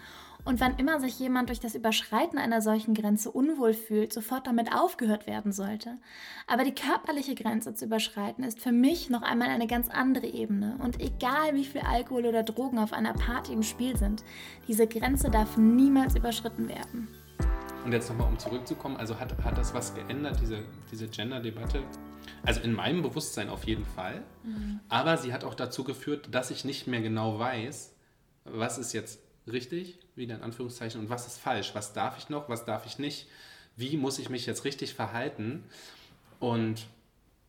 [0.50, 4.74] Und wann immer sich jemand durch das Überschreiten einer solchen Grenze unwohl fühlt, sofort damit
[4.74, 6.00] aufgehört werden sollte.
[6.48, 10.76] Aber die körperliche Grenze zu überschreiten ist für mich noch einmal eine ganz andere Ebene.
[10.84, 14.24] Und egal wie viel Alkohol oder Drogen auf einer Party im Spiel sind,
[14.68, 17.08] diese Grenze darf niemals überschritten werden.
[17.86, 21.84] Und jetzt nochmal, um zurückzukommen, also hat, hat das was geändert, diese, diese Gender-Debatte?
[22.42, 24.24] Also in meinem Bewusstsein auf jeden Fall.
[24.44, 24.80] Mhm.
[24.90, 27.94] Aber sie hat auch dazu geführt, dass ich nicht mehr genau weiß,
[28.46, 31.72] was ist jetzt richtig, wieder in Anführungszeichen, und was ist falsch?
[31.74, 33.28] Was darf ich noch, was darf ich nicht?
[33.76, 35.64] Wie muss ich mich jetzt richtig verhalten?
[36.40, 36.88] Und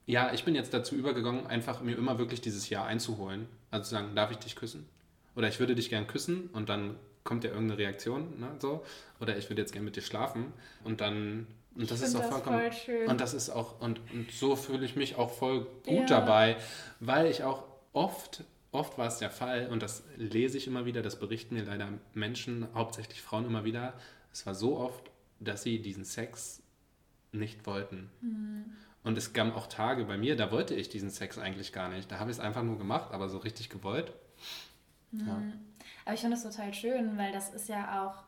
[0.07, 3.47] ja, ich bin jetzt dazu übergegangen, einfach mir immer wirklich dieses Ja einzuholen.
[3.71, 4.89] Also zu sagen, darf ich dich küssen?
[5.37, 8.85] Oder ich würde dich gern küssen und dann kommt ja irgendeine Reaktion, ne, so.
[9.21, 10.53] Oder ich würde jetzt gern mit dir schlafen
[10.85, 11.47] und dann
[11.77, 12.61] und das ich ist auch vollkommen.
[12.61, 13.09] Voll schön.
[13.09, 16.21] Und das ist auch, und, und so fühle ich mich auch voll gut ja.
[16.21, 16.57] dabei,
[16.99, 18.43] weil ich auch oft
[18.73, 21.89] oft war es der Fall, und das lese ich immer wieder, das berichten mir leider
[22.15, 23.95] Menschen, hauptsächlich Frauen immer wieder,
[24.33, 25.11] es war so oft,
[25.41, 26.63] dass sie diesen Sex
[27.33, 28.11] nicht wollten.
[28.21, 28.65] Mhm.
[29.03, 32.11] Und es gab auch Tage bei mir, da wollte ich diesen Sex eigentlich gar nicht.
[32.13, 34.13] Da habe ich es einfach nur gemacht, aber so richtig gewollt.
[35.11, 35.27] Mhm.
[35.27, 35.43] Ja.
[36.05, 38.25] Aber ich finde es total schön, weil das ist ja auch,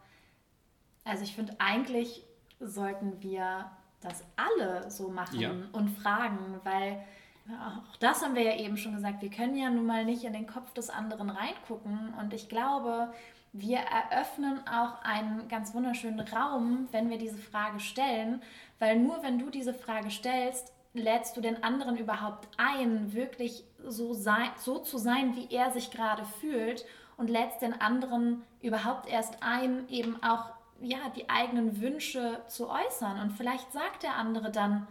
[1.04, 2.24] also ich finde eigentlich
[2.58, 3.70] sollten wir
[4.00, 5.52] das alle so machen ja.
[5.72, 7.04] und fragen, weil
[7.50, 9.22] auch das haben wir ja eben schon gesagt.
[9.22, 12.14] Wir können ja nun mal nicht in den Kopf des anderen reingucken.
[12.20, 13.12] Und ich glaube,
[13.52, 18.42] wir eröffnen auch einen ganz wunderschönen Raum, wenn wir diese Frage stellen.
[18.78, 24.14] Weil nur wenn du diese Frage stellst, lädst du den anderen überhaupt ein, wirklich so,
[24.14, 26.84] sein, so zu sein, wie er sich gerade fühlt.
[27.16, 30.46] Und lädst den anderen überhaupt erst ein, eben auch
[30.80, 33.20] ja, die eigenen Wünsche zu äußern.
[33.20, 34.86] Und vielleicht sagt der andere dann,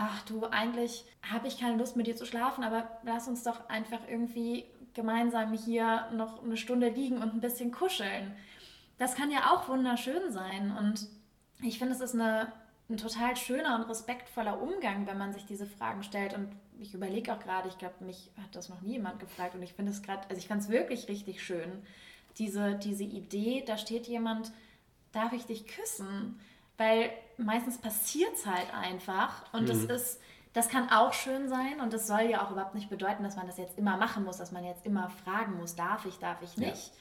[0.00, 3.68] ach du, eigentlich habe ich keine Lust mit dir zu schlafen, aber lass uns doch
[3.68, 8.34] einfach irgendwie gemeinsam hier noch eine Stunde liegen und ein bisschen kuscheln.
[8.98, 11.06] Das kann ja auch wunderschön sein und
[11.62, 12.50] ich finde, es ist eine,
[12.88, 16.48] ein total schöner und respektvoller Umgang, wenn man sich diese Fragen stellt und
[16.78, 19.74] ich überlege auch gerade, ich glaube, mich hat das noch nie jemand gefragt und ich
[19.74, 21.82] finde es gerade, also ich fand es wirklich richtig schön,
[22.38, 24.50] diese, diese Idee, da steht jemand,
[25.12, 26.40] darf ich dich küssen?
[26.80, 29.66] Weil meistens passiert es halt einfach und mhm.
[29.66, 30.20] das ist,
[30.54, 33.46] das kann auch schön sein und das soll ja auch überhaupt nicht bedeuten, dass man
[33.46, 36.56] das jetzt immer machen muss, dass man jetzt immer fragen muss, darf ich, darf ich
[36.56, 36.94] nicht.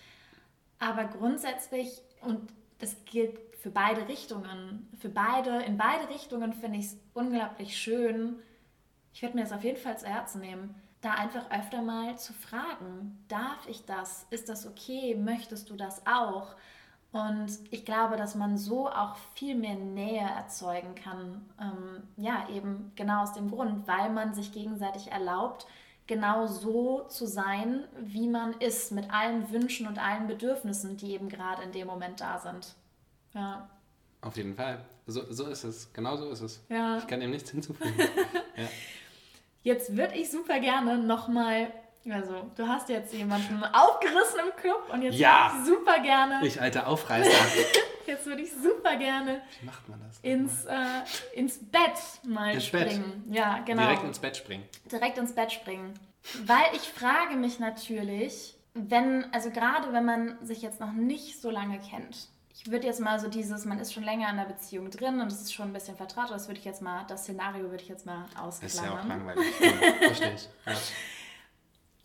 [0.81, 0.89] Ja.
[0.89, 6.87] Aber grundsätzlich, und das gilt für beide Richtungen, für beide, in beide Richtungen finde ich
[6.87, 8.39] es unglaublich schön.
[9.13, 12.33] Ich werde mir das auf jeden Fall zu Herzen nehmen, da einfach öfter mal zu
[12.33, 14.27] fragen, darf ich das?
[14.29, 15.15] Ist das okay?
[15.15, 16.55] Möchtest du das auch?
[17.11, 21.49] Und ich glaube, dass man so auch viel mehr Nähe erzeugen kann.
[21.59, 25.65] Ähm, ja, eben genau aus dem Grund, weil man sich gegenseitig erlaubt,
[26.05, 31.29] genau so zu sein, wie man ist, mit allen Wünschen und allen Bedürfnissen, die eben
[31.29, 32.75] gerade in dem Moment da sind.
[33.33, 33.67] Ja.
[34.21, 34.85] Auf jeden Fall.
[35.07, 35.91] So, so ist es.
[35.93, 36.63] Genau so ist es.
[36.69, 36.97] Ja.
[36.97, 37.97] Ich kann dem nichts hinzufügen.
[38.57, 38.67] ja.
[39.63, 41.71] Jetzt würde ich super gerne nochmal
[42.09, 45.51] also, du hast jetzt jemanden aufgerissen im Club und jetzt ja.
[45.51, 46.47] würde ich super gerne.
[46.47, 47.29] Ich alter Aufreißer.
[48.05, 49.41] jetzt würde ich super gerne.
[49.59, 50.19] Wie macht man das?
[50.21, 50.75] Ins, äh,
[51.33, 51.91] ins Bett
[52.23, 53.23] mal ins springen.
[53.25, 53.35] Bett.
[53.35, 53.83] Ja, genau.
[53.83, 54.63] Direkt ins Bett springen.
[54.91, 55.93] Direkt ins Bett springen.
[56.45, 61.49] Weil ich frage mich natürlich, wenn, also gerade wenn man sich jetzt noch nicht so
[61.49, 62.29] lange kennt.
[62.53, 65.27] Ich würde jetzt mal so dieses, man ist schon länger in der Beziehung drin und
[65.27, 67.87] es ist schon ein bisschen vertraut, das würde ich jetzt mal, das Szenario würde ich
[67.87, 68.67] jetzt mal ausklammern.
[68.67, 69.45] Ist ja auch langweilig.
[70.01, 70.49] verstehe ich.
[70.65, 70.73] Ja.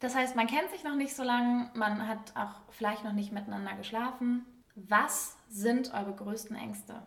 [0.00, 3.32] Das heißt, man kennt sich noch nicht so lange, man hat auch vielleicht noch nicht
[3.32, 4.44] miteinander geschlafen.
[4.74, 7.02] Was sind eure größten Ängste?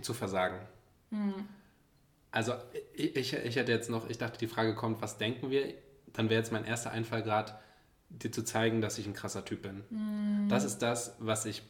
[0.00, 0.58] Zu versagen.
[1.10, 1.48] Hm.
[2.30, 2.54] Also
[2.94, 5.74] ich, ich, ich hätte jetzt noch, ich dachte, die Frage kommt, was denken wir?
[6.12, 7.54] Dann wäre jetzt mein erster Einfall gerade,
[8.08, 9.84] dir zu zeigen, dass ich ein krasser Typ bin.
[9.88, 10.48] Mm.
[10.48, 11.62] Das ist das, was ich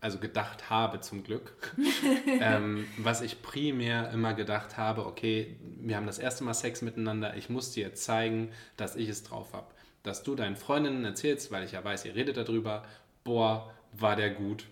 [0.00, 1.54] also gedacht habe zum Glück.
[2.40, 7.36] ähm, was ich primär immer gedacht habe, okay, wir haben das erste Mal Sex miteinander,
[7.36, 9.66] ich muss dir jetzt zeigen, dass ich es drauf habe
[10.06, 12.84] dass du deinen Freundinnen erzählst, weil ich ja weiß, ihr redet darüber,
[13.24, 14.66] boah, war der gut.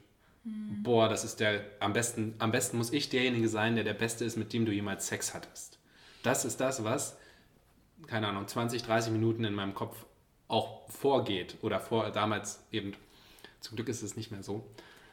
[0.45, 0.83] Mhm.
[0.83, 4.25] Boah, das ist der, am besten, am besten muss ich derjenige sein, der der Beste
[4.25, 5.79] ist, mit dem du jemals Sex hattest.
[6.23, 7.17] Das ist das, was,
[8.07, 10.07] keine Ahnung, 20, 30 Minuten in meinem Kopf
[10.49, 12.95] auch vorgeht oder vor, damals eben,
[13.61, 14.69] zum Glück ist es nicht mehr so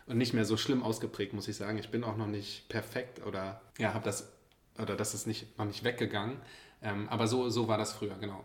[0.05, 1.77] und nicht mehr so schlimm ausgeprägt, muss ich sagen.
[1.77, 4.31] Ich bin auch noch nicht perfekt oder ja, habe das,
[4.77, 6.37] oder das ist nicht, noch nicht weggegangen.
[6.81, 8.43] Ähm, aber so, so war das früher, genau.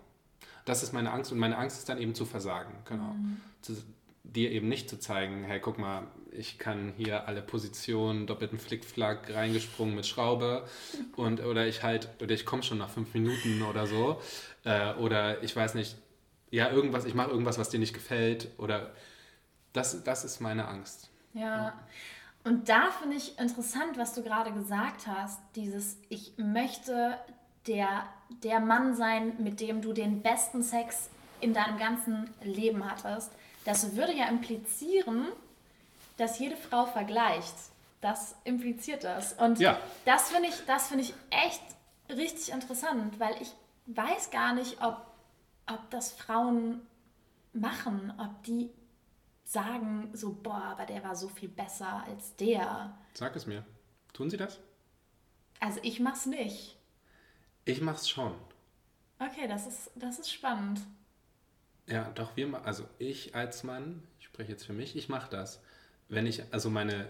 [0.66, 3.14] Das ist meine Angst und meine Angst ist dann eben zu versagen, genau.
[3.14, 3.40] Mhm.
[3.62, 3.74] Zu,
[4.24, 9.32] dir eben nicht zu zeigen, hey, guck mal, ich kann hier alle Positionen, doppelten Flickflack
[9.32, 10.66] reingesprungen mit Schraube
[11.16, 14.20] und oder ich halt, oder ich komme schon nach fünf Minuten oder so.
[14.64, 15.96] Äh, oder ich weiß nicht,
[16.50, 18.48] ja, irgendwas, ich mache irgendwas, was dir nicht gefällt.
[18.58, 18.92] Oder
[19.72, 21.10] das, das ist meine Angst.
[21.34, 21.74] Ja.
[22.44, 27.18] Und da finde ich interessant, was du gerade gesagt hast, dieses ich möchte
[27.66, 28.06] der,
[28.42, 31.10] der Mann sein, mit dem du den besten Sex
[31.40, 33.30] in deinem ganzen Leben hattest.
[33.64, 35.26] Das würde ja implizieren,
[36.16, 37.54] dass jede Frau vergleicht.
[38.00, 39.32] Das impliziert das.
[39.34, 39.78] Und ja.
[40.04, 41.62] das finde ich, find ich echt
[42.08, 43.52] richtig interessant, weil ich
[43.86, 45.06] weiß gar nicht, ob,
[45.66, 46.80] ob das Frauen
[47.52, 48.70] machen, ob die
[49.44, 52.96] sagen so, boah, aber der war so viel besser als der.
[53.14, 53.64] Sag es mir.
[54.12, 54.60] Tun sie das?
[55.60, 56.75] Also ich mach's nicht.
[57.66, 58.32] Ich mach's schon.
[59.18, 60.80] Okay, das ist, das ist spannend.
[61.88, 65.60] Ja, doch, wir, also ich als Mann, ich spreche jetzt für mich, ich mache das.
[66.08, 67.08] Wenn ich also meine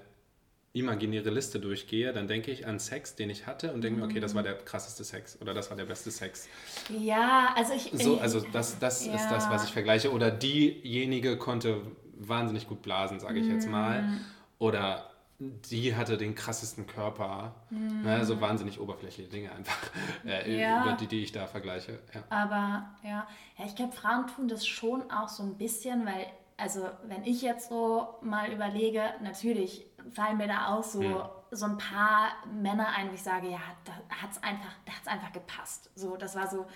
[0.73, 4.21] imaginäre Liste durchgehe, dann denke ich an Sex, den ich hatte und denke mir, okay,
[4.21, 6.49] das war der krasseste Sex oder das war der beste Sex.
[6.91, 7.91] Ja, also ich.
[7.93, 9.15] So, also das, das ja.
[9.17, 10.13] ist das, was ich vergleiche.
[10.13, 11.83] Oder diejenige konnte
[12.15, 14.03] wahnsinnig gut blasen, sage ich jetzt mal.
[14.03, 14.21] Mm.
[14.59, 17.55] Oder die hatte den krassesten Körper.
[17.71, 18.03] Mm.
[18.03, 19.79] Ne, so wahnsinnig oberflächliche Dinge einfach,
[20.25, 20.83] äh, ja.
[20.83, 21.99] über die, die ich da vergleiche.
[22.15, 22.23] Ja.
[22.31, 23.27] Aber ja,
[23.59, 26.27] ja ich glaube, Frauen tun das schon auch so ein bisschen, weil,
[26.57, 31.23] also wenn ich jetzt so mal überlege, natürlich fallen mir da auch so, mhm.
[31.51, 34.75] so ein paar Männer ein, wo ich sage, ja, da hat es einfach,
[35.05, 35.91] einfach gepasst.
[35.95, 36.67] So, das war so,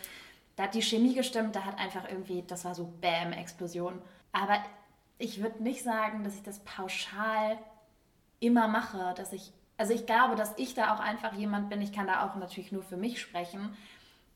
[0.56, 4.02] da hat die Chemie gestimmt, da hat einfach irgendwie, das war so Bam-Explosion.
[4.32, 4.58] Aber
[5.18, 7.58] ich würde nicht sagen, dass ich das pauschal
[8.40, 11.92] immer mache, dass ich, also ich glaube, dass ich da auch einfach jemand bin, ich
[11.92, 13.76] kann da auch natürlich nur für mich sprechen,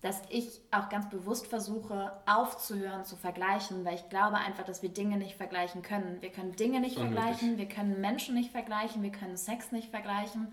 [0.02, 4.90] dass ich auch ganz bewusst versuche aufzuhören zu vergleichen, weil ich glaube einfach, dass wir
[4.90, 6.20] Dinge nicht vergleichen können.
[6.20, 7.22] Wir können Dinge nicht Unmöglich.
[7.22, 10.52] vergleichen, wir können Menschen nicht vergleichen, wir können Sex nicht vergleichen.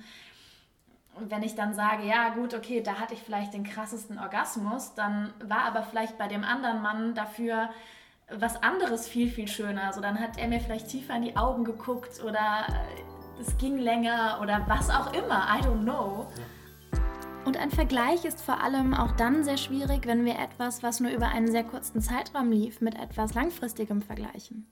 [1.15, 4.93] Und wenn ich dann sage, ja gut, okay, da hatte ich vielleicht den krassesten Orgasmus,
[4.95, 7.69] dann war aber vielleicht bei dem anderen Mann dafür
[8.29, 9.83] was anderes viel, viel schöner.
[9.83, 13.77] Also dann hat er mir vielleicht tiefer in die Augen geguckt oder äh, es ging
[13.77, 15.47] länger oder was auch immer.
[15.47, 16.27] I don't know.
[17.43, 21.11] Und ein Vergleich ist vor allem auch dann sehr schwierig, wenn wir etwas, was nur
[21.11, 24.67] über einen sehr kurzen Zeitraum lief, mit etwas Langfristigem vergleichen.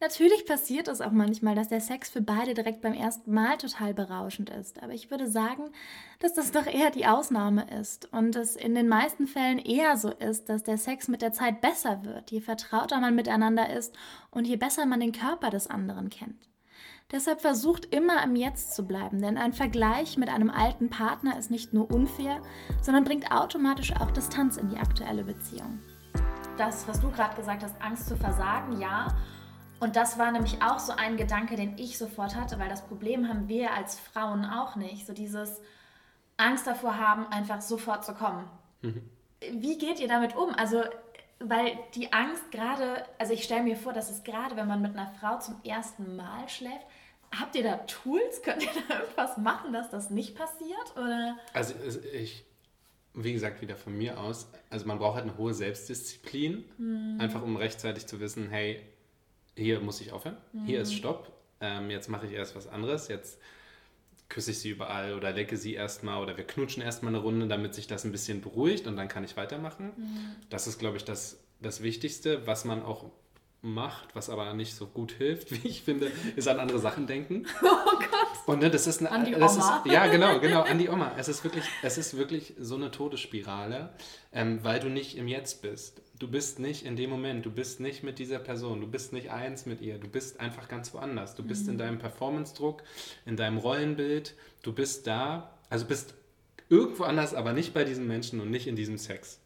[0.00, 3.94] Natürlich passiert es auch manchmal, dass der Sex für beide direkt beim ersten Mal total
[3.94, 5.70] berauschend ist, aber ich würde sagen,
[6.18, 10.08] dass das doch eher die Ausnahme ist und es in den meisten Fällen eher so
[10.10, 13.94] ist, dass der Sex mit der Zeit besser wird, je vertrauter man miteinander ist
[14.30, 16.49] und je besser man den Körper des anderen kennt.
[17.12, 21.50] Deshalb versucht immer im Jetzt zu bleiben, denn ein Vergleich mit einem alten Partner ist
[21.50, 22.40] nicht nur unfair,
[22.80, 25.80] sondern bringt automatisch auch Distanz in die aktuelle Beziehung.
[26.56, 29.08] Das, was du gerade gesagt hast, Angst zu versagen, ja.
[29.80, 33.28] Und das war nämlich auch so ein Gedanke, den ich sofort hatte, weil das Problem
[33.28, 35.06] haben wir als Frauen auch nicht.
[35.06, 35.60] So dieses
[36.36, 38.48] Angst davor haben, einfach sofort zu kommen.
[38.82, 39.02] Mhm.
[39.54, 40.54] Wie geht ihr damit um?
[40.54, 40.84] Also,
[41.40, 44.96] weil die Angst gerade, also ich stelle mir vor, dass es gerade, wenn man mit
[44.96, 46.86] einer Frau zum ersten Mal schläft,
[47.38, 48.42] habt ihr da Tools?
[48.42, 50.96] Könnt ihr da irgendwas machen, dass das nicht passiert?
[50.96, 51.38] Oder?
[51.52, 51.74] Also
[52.12, 52.44] ich,
[53.14, 57.20] wie gesagt, wieder von mir aus, also man braucht halt eine hohe Selbstdisziplin, mhm.
[57.20, 58.82] einfach um rechtzeitig zu wissen, hey,
[59.56, 60.64] hier muss ich aufhören, mhm.
[60.66, 63.38] hier ist Stopp, ähm, jetzt mache ich erst was anderes, jetzt
[64.28, 67.74] küsse ich sie überall oder lecke sie erstmal oder wir knutschen erstmal eine Runde, damit
[67.74, 69.92] sich das ein bisschen beruhigt und dann kann ich weitermachen.
[69.96, 70.36] Mhm.
[70.48, 73.10] Das ist, glaube ich, das, das Wichtigste, was man auch
[73.62, 77.46] macht, was aber nicht so gut hilft, wie ich finde, ist an andere Sachen denken.
[77.62, 78.30] Oh Gott.
[78.46, 79.82] Und ne, das ist eine, an die das Oma.
[79.84, 81.12] Ist, ja, genau, genau, an die Oma.
[81.16, 83.90] Es ist wirklich, es ist wirklich so eine Todesspirale,
[84.32, 86.02] ähm, weil du nicht im Jetzt bist.
[86.18, 89.30] Du bist nicht in dem Moment, du bist nicht mit dieser Person, du bist nicht
[89.30, 91.34] eins mit ihr, du bist einfach ganz woanders.
[91.34, 91.72] Du bist mhm.
[91.72, 92.82] in deinem Performance-Druck,
[93.26, 96.14] in deinem Rollenbild, du bist da, also bist
[96.68, 99.40] irgendwo anders, aber nicht bei diesem Menschen und nicht in diesem Sex.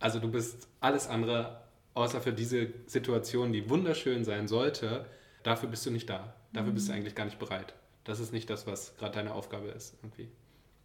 [0.00, 1.62] Also du bist alles andere,
[1.98, 5.06] außer für diese Situation, die wunderschön sein sollte,
[5.42, 6.34] dafür bist du nicht da.
[6.52, 6.74] Dafür mhm.
[6.74, 6.98] bist du mhm.
[6.98, 7.74] eigentlich gar nicht bereit.
[8.04, 10.28] Das ist nicht das, was gerade deine Aufgabe ist irgendwie.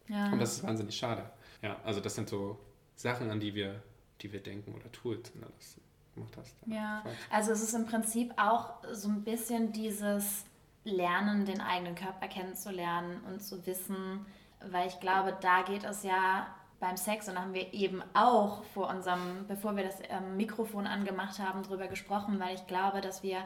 [0.09, 0.31] Ja.
[0.31, 1.29] Und das ist wahnsinnig schade.
[1.61, 2.59] Ja, also das sind so
[2.95, 3.81] Sachen, an die wir
[4.23, 5.77] die wir denken oder wenn du das
[6.15, 6.55] gemacht hast.
[6.65, 10.45] Ja, also es ist im Prinzip auch so ein bisschen dieses
[10.85, 14.25] Lernen, den eigenen Körper kennenzulernen und zu wissen,
[14.65, 16.47] weil ich glaube, da geht es ja
[16.83, 20.85] beim Sex und da haben wir eben auch vor unserem, bevor wir das ähm, Mikrofon
[20.85, 23.37] angemacht haben, darüber gesprochen, weil ich glaube, dass wir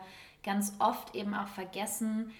[0.43, 2.31] ganz oft eben auch vergessen,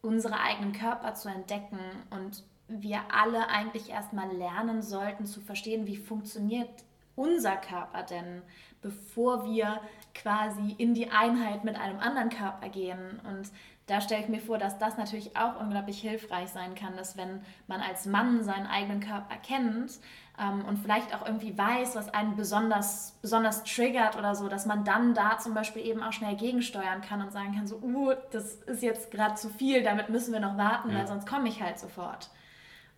[0.00, 1.80] unsere eigenen Körper zu entdecken
[2.10, 6.70] und wir alle eigentlich erstmal lernen sollten zu verstehen, wie funktioniert
[7.16, 8.42] unser Körper denn,
[8.80, 9.80] bevor wir
[10.14, 13.20] quasi in die Einheit mit einem anderen Körper gehen.
[13.28, 13.50] Und
[13.86, 17.42] da stelle ich mir vor, dass das natürlich auch unglaublich hilfreich sein kann, dass wenn
[17.66, 19.98] man als Mann seinen eigenen Körper kennt
[20.40, 24.84] ähm, und vielleicht auch irgendwie weiß, was einen besonders, besonders triggert oder so, dass man
[24.84, 28.54] dann da zum Beispiel eben auch schnell gegensteuern kann und sagen kann, so, uh, das
[28.54, 30.98] ist jetzt gerade zu viel, damit müssen wir noch warten, ja.
[30.98, 32.30] weil sonst komme ich halt sofort.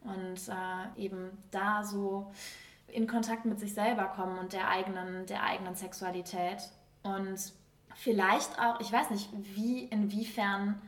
[0.01, 2.33] Und äh, eben da so
[2.89, 6.71] in Kontakt mit sich selber kommen und der eigenen, der eigenen Sexualität.
[7.03, 7.53] Und
[7.97, 10.81] vielleicht auch, ich weiß nicht, wie, inwiefern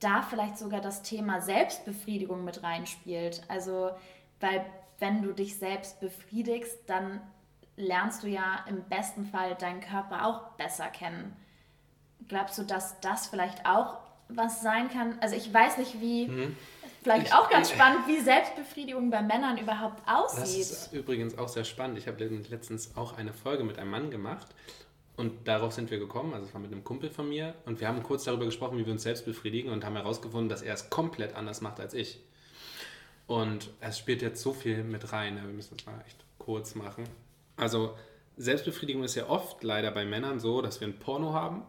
[0.00, 3.42] da vielleicht sogar das Thema Selbstbefriedigung mit reinspielt.
[3.48, 3.90] Also,
[4.40, 4.64] weil
[4.98, 7.20] wenn du dich selbst befriedigst, dann
[7.76, 11.34] lernst du ja im besten Fall deinen Körper auch besser kennen.
[12.28, 15.18] Glaubst du, dass das vielleicht auch was sein kann?
[15.20, 16.56] Also ich weiß nicht, wie, mhm.
[17.02, 20.60] vielleicht ich, auch ganz spannend, wie Selbstbefriedigung bei Männern überhaupt aussieht.
[20.60, 21.98] Das ist übrigens auch sehr spannend.
[21.98, 24.46] Ich habe letztens auch eine Folge mit einem Mann gemacht
[25.16, 27.86] und darauf sind wir gekommen, also es war mit einem Kumpel von mir und wir
[27.86, 30.90] haben kurz darüber gesprochen, wie wir uns selbst befriedigen und haben herausgefunden, dass er es
[30.90, 32.20] komplett anders macht als ich.
[33.26, 37.04] Und es spielt jetzt so viel mit rein, wir müssen es mal echt kurz machen.
[37.56, 37.96] Also
[38.36, 41.62] Selbstbefriedigung ist ja oft leider bei Männern so, dass wir ein Porno haben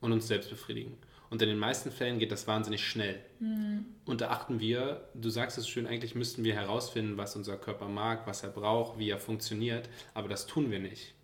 [0.00, 0.96] und uns selbst befriedigen.
[1.28, 3.18] Und in den meisten Fällen geht das wahnsinnig schnell.
[3.40, 3.86] Mhm.
[4.04, 7.88] Und da achten wir, du sagst es schön, eigentlich müssten wir herausfinden, was unser Körper
[7.88, 11.14] mag, was er braucht, wie er funktioniert, aber das tun wir nicht.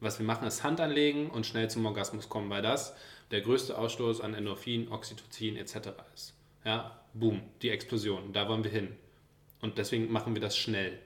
[0.00, 2.94] Was wir machen, ist Hand anlegen und schnell zum Orgasmus kommen, weil das
[3.32, 5.90] der größte Ausstoß an Endorphin, Oxytocin etc.
[6.14, 6.37] ist.
[6.68, 8.88] Ja, boom, die Explosion, da wollen wir hin.
[9.62, 10.98] Und deswegen machen wir das schnell.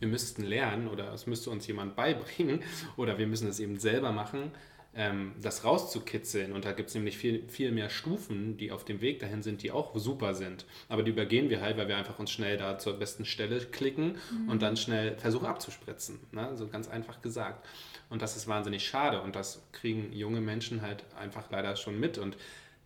[0.00, 2.62] Wir müssten lernen oder es müsste uns jemand beibringen
[2.98, 4.50] oder wir müssen es eben selber machen,
[4.94, 6.52] ähm, das rauszukitzeln.
[6.52, 9.62] Und da gibt es nämlich viel, viel mehr Stufen, die auf dem Weg dahin sind,
[9.62, 10.66] die auch super sind.
[10.90, 14.18] Aber die übergehen wir halt, weil wir einfach uns schnell da zur besten Stelle klicken
[14.30, 14.50] mhm.
[14.50, 16.20] und dann schnell versuchen abzuspritzen.
[16.32, 16.54] Ne?
[16.58, 17.66] So ganz einfach gesagt.
[18.10, 19.22] Und das ist wahnsinnig schade.
[19.22, 22.18] Und das kriegen junge Menschen halt einfach leider schon mit.
[22.18, 22.36] Und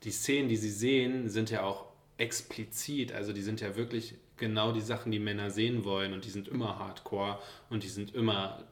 [0.04, 1.86] die Szenen, die sie sehen, sind ja auch
[2.18, 3.12] explizit.
[3.12, 6.12] Also die sind ja wirklich genau die Sachen, die Männer sehen wollen.
[6.12, 7.38] Und die sind immer hardcore
[7.70, 8.64] und die sind immer,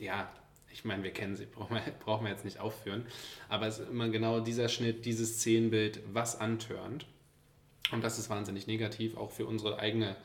[0.00, 0.30] ja,
[0.72, 3.06] ich meine, wir kennen sie, brauchen wir, brauchen wir jetzt nicht aufführen,
[3.48, 7.06] aber es ist immer genau dieser Schnitt, dieses Szenenbild, was antörnt.
[7.90, 10.16] Und das ist wahnsinnig negativ, auch für unsere eigene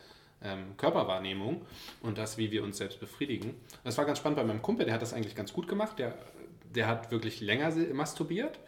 [0.41, 1.66] ähm, Körperwahrnehmung
[2.01, 3.55] und das, wie wir uns selbst befriedigen.
[3.84, 6.18] Das war ganz spannend bei meinem Kumpel, der hat das eigentlich ganz gut gemacht, der,
[6.74, 8.60] der hat wirklich länger masturbiert.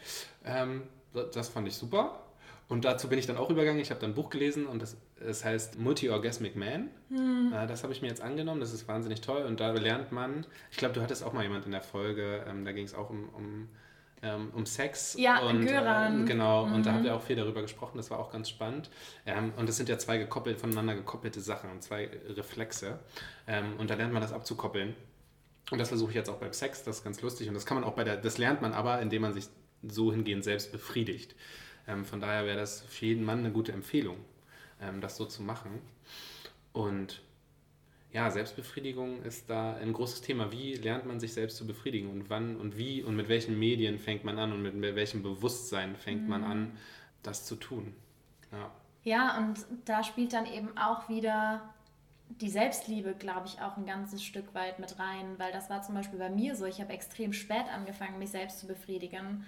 [0.44, 0.84] Ähm,
[1.14, 2.24] das fand ich super.
[2.70, 3.82] Und dazu bin ich dann auch übergegangen.
[3.82, 6.90] Ich habe dann ein Buch gelesen und das, das heißt Multi-Orgasmic Man.
[7.10, 7.52] Hm.
[7.68, 8.62] Das habe ich mir jetzt angenommen.
[8.62, 9.42] Das ist wahnsinnig toll.
[9.42, 12.66] Und da lernt man, ich glaube, du hattest auch mal jemand in der Folge, ähm,
[12.66, 13.70] da ging es auch um, um,
[14.22, 15.16] ähm, um Sex.
[15.18, 16.26] Ja, und, Göran.
[16.26, 16.76] Äh, genau, mhm.
[16.76, 17.98] und da habt ihr auch viel darüber gesprochen.
[17.98, 18.92] Das war auch ganz spannend.
[19.26, 23.00] Ähm, und das sind ja zwei gekoppelt, voneinander gekoppelte Sachen, zwei Reflexe.
[23.48, 24.96] Ähm, und da lernt man das abzukoppeln.
[25.72, 26.84] Und das versuche ich jetzt auch beim Sex.
[26.84, 27.48] Das ist ganz lustig.
[27.48, 29.48] Und das kann man auch bei der, das lernt man aber, indem man sich
[29.84, 31.36] so hingehend selbst befriedigt.
[31.88, 34.18] Ähm, von daher wäre das für jeden Mann eine gute Empfehlung,
[34.82, 35.82] ähm, das so zu machen.
[36.74, 37.22] Und
[38.12, 40.52] ja, Selbstbefriedigung ist da ein großes Thema.
[40.52, 44.00] Wie lernt man sich selbst zu befriedigen und wann und wie und mit welchen Medien
[44.00, 46.30] fängt man an und mit welchem Bewusstsein fängt mhm.
[46.30, 46.78] man an,
[47.22, 47.94] das zu tun?
[48.52, 48.72] Ja.
[49.04, 51.62] ja, und da spielt dann eben auch wieder
[52.30, 55.96] die Selbstliebe, glaube ich, auch ein ganzes Stück weit mit rein, weil das war zum
[55.96, 56.66] Beispiel bei mir so.
[56.66, 59.46] Ich habe extrem spät angefangen, mich selbst zu befriedigen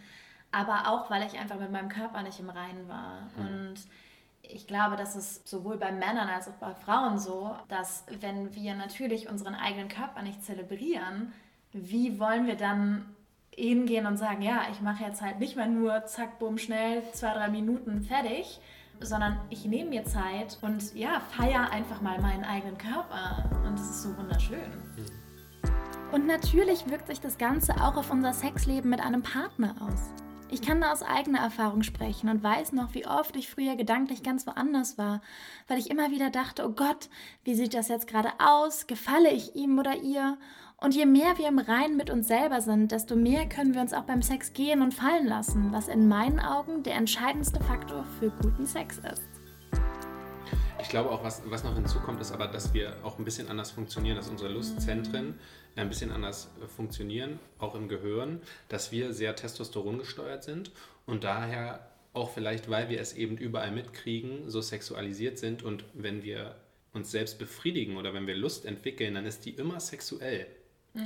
[0.52, 3.22] aber auch, weil ich einfach mit meinem Körper nicht im Reinen war.
[3.38, 3.46] Mhm.
[3.46, 3.76] Und
[4.44, 8.76] ich glaube, das ist sowohl bei Männern als auch bei Frauen so, dass wenn wir
[8.76, 11.34] natürlich unseren eigenen Körper nicht zelebrieren,
[11.72, 13.16] wie wollen wir dann
[13.54, 17.34] hingehen und sagen, ja, ich mache jetzt halt nicht mehr nur zack, bumm, schnell, zwei,
[17.34, 18.60] drei Minuten fertig,
[19.00, 23.50] sondern ich nehme mir Zeit und ja, feiere einfach mal meinen eigenen Körper.
[23.66, 24.70] Und das ist so wunderschön.
[24.96, 25.22] Mhm.
[26.12, 30.31] Und natürlich wirkt sich das Ganze auch auf unser Sexleben mit einem Partner aus.
[30.54, 34.22] Ich kann da aus eigener Erfahrung sprechen und weiß noch, wie oft ich früher gedanklich
[34.22, 35.22] ganz woanders war,
[35.70, 37.08] weil ich immer wieder dachte, oh Gott,
[37.46, 38.86] wie sieht das jetzt gerade aus?
[38.86, 40.38] Gefalle ich ihm oder ihr?
[40.76, 43.94] Und je mehr wir im Reinen mit uns selber sind, desto mehr können wir uns
[43.94, 48.30] auch beim Sex gehen und fallen lassen, was in meinen Augen der entscheidendste Faktor für
[48.42, 49.30] guten Sex ist.
[50.82, 53.72] Ich glaube auch, was, was noch hinzukommt, ist aber, dass wir auch ein bisschen anders
[53.72, 55.40] funktionieren, dass unsere Lustzentren
[55.76, 60.72] ein bisschen anders äh, funktionieren, auch im Gehirn, dass wir sehr Testosteron gesteuert sind
[61.06, 66.24] und daher auch vielleicht, weil wir es eben überall mitkriegen, so sexualisiert sind und wenn
[66.24, 66.56] wir
[66.94, 70.48] uns selbst befriedigen oder wenn wir Lust entwickeln, dann ist die immer sexuell.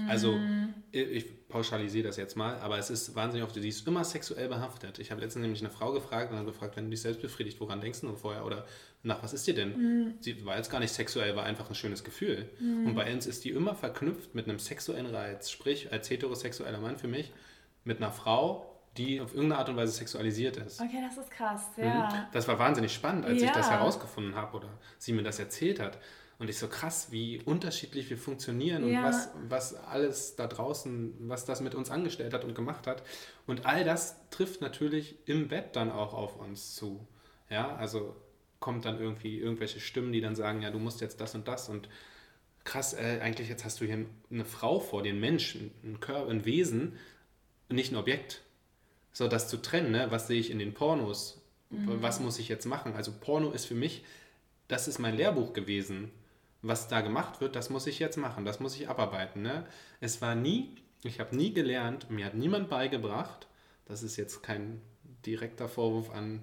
[0.07, 0.73] Also, mhm.
[0.91, 4.97] ich pauschalisiere das jetzt mal, aber es ist wahnsinnig oft, sie ist immer sexuell behaftet.
[4.97, 7.59] Ich habe letztens nämlich eine Frau gefragt und habe gefragt, wenn du dich selbst befriedigt,
[7.59, 8.45] woran denkst du vorher?
[8.45, 8.65] Oder
[9.03, 9.77] nach was ist dir denn?
[9.77, 10.13] Mhm.
[10.21, 12.49] Sie war jetzt gar nicht sexuell, war einfach ein schönes Gefühl.
[12.59, 12.88] Mhm.
[12.88, 15.51] Und bei uns ist die immer verknüpft mit einem sexuellen Reiz.
[15.51, 17.31] Sprich, als heterosexueller Mann für mich,
[17.83, 20.79] mit einer Frau, die auf irgendeine Art und Weise sexualisiert ist.
[20.79, 22.09] Okay, das ist krass, ja.
[22.09, 22.33] Mhm.
[22.33, 23.47] Das war wahnsinnig spannend, als Ja.
[23.47, 25.97] ich das herausgefunden habe oder sie mir das erzählt hat.
[26.37, 28.99] Und ich so krass, wie unterschiedlich wir funktionieren Ja.
[28.99, 33.03] und was, was alles da draußen, was das mit uns angestellt hat und gemacht hat.
[33.47, 37.07] Und all das trifft natürlich im Bett dann auch auf uns zu.
[37.49, 38.15] Ja, also
[38.59, 41.69] kommt dann irgendwie irgendwelche Stimmen, die dann sagen, ja, du musst jetzt das und das
[41.69, 41.87] und
[42.63, 46.31] krass, äh, eigentlich jetzt hast du hier eine Frau vor dir, einen Menschen, ein Körper,
[46.31, 46.97] ein Wesen,
[47.69, 48.41] nicht ein Objekt.
[49.16, 50.07] So, das zu trennen, ne?
[50.09, 51.41] was sehe ich in den Pornos?
[51.70, 52.95] Was muss ich jetzt machen?
[52.95, 54.03] Also Porno ist für mich,
[54.68, 56.11] das ist mein Lehrbuch gewesen.
[56.61, 59.41] Was da gemacht wird, das muss ich jetzt machen, das muss ich abarbeiten.
[59.41, 59.66] Ne?
[60.01, 63.47] Es war nie, ich habe nie gelernt, mir hat niemand beigebracht,
[63.86, 64.82] das ist jetzt kein
[65.26, 66.41] direkter Vorwurf an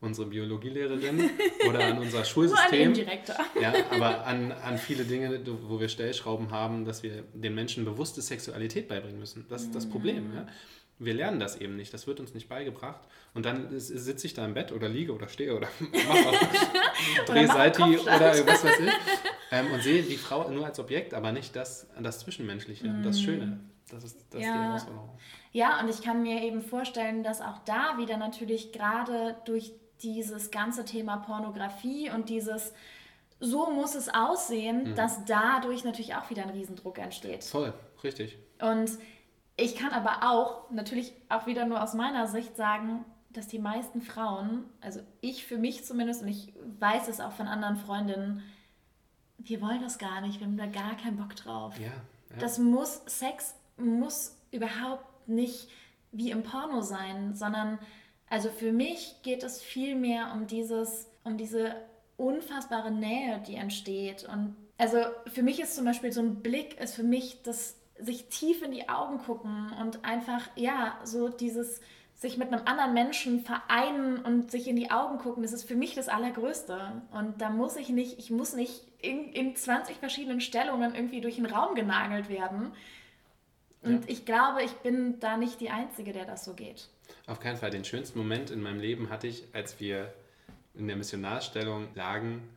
[0.00, 1.30] unsere Biologielehrerin
[1.68, 2.90] oder an unser Nur Schulsystem.
[2.90, 3.38] indirekter.
[3.60, 8.22] Ja, aber an, an viele Dinge, wo wir Stellschrauben haben, dass wir den Menschen bewusste
[8.22, 9.46] Sexualität beibringen müssen.
[9.48, 10.32] Das ist das Problem.
[10.32, 10.46] Ja?
[10.98, 13.00] Wir lernen das eben nicht, das wird uns nicht beigebracht.
[13.34, 15.92] Und dann sitze ich da im Bett oder liege oder stehe oder mache
[17.26, 18.20] Dreh mach Seite einen Kopfstand.
[18.20, 18.92] oder was weiß ich.
[19.50, 23.60] Ähm, und sehe die Frau nur als Objekt, aber nicht das, das Zwischenmenschliche, das Schöne.
[23.90, 24.62] Das ist, das ist die Ja.
[24.68, 25.10] Herausforderung.
[25.52, 29.72] Ja, und ich kann mir eben vorstellen, dass auch da wieder natürlich gerade durch
[30.02, 32.72] dieses ganze Thema Pornografie und dieses
[33.40, 34.94] so muss es aussehen, Mhm.
[34.94, 37.44] dass dadurch natürlich auch wieder ein Riesendruck entsteht.
[37.44, 37.72] Voll,
[38.02, 38.38] richtig.
[38.60, 38.90] Und
[39.56, 44.00] ich kann aber auch, natürlich auch wieder nur aus meiner Sicht sagen, dass die meisten
[44.00, 48.42] Frauen, also ich für mich zumindest, und ich weiß es auch von anderen Freundinnen,
[49.38, 51.78] wir wollen das gar nicht, wir haben da gar keinen Bock drauf.
[51.78, 51.92] Ja, ja.
[52.38, 55.68] Das muss, Sex muss überhaupt nicht
[56.12, 57.78] wie im Porno sein, sondern
[58.28, 61.74] also für mich geht es viel mehr um dieses, um diese
[62.16, 64.24] unfassbare Nähe, die entsteht.
[64.24, 68.26] Und also für mich ist zum Beispiel so ein Blick, ist für mich das sich
[68.28, 71.80] tief in die Augen gucken und einfach, ja, so dieses
[72.14, 75.74] sich mit einem anderen Menschen vereinen und sich in die Augen gucken, das ist für
[75.74, 77.02] mich das Allergrößte.
[77.10, 81.36] Und da muss ich nicht, ich muss nicht in, in 20 verschiedenen Stellungen irgendwie durch
[81.36, 82.72] den Raum genagelt werden.
[83.82, 86.88] Und ich glaube, ich bin da nicht die Einzige, der das so geht.
[87.26, 87.70] Auf keinen Fall.
[87.70, 90.12] Den schönsten Moment in meinem Leben hatte ich, als wir
[90.74, 92.48] in der Missionarstellung lagen.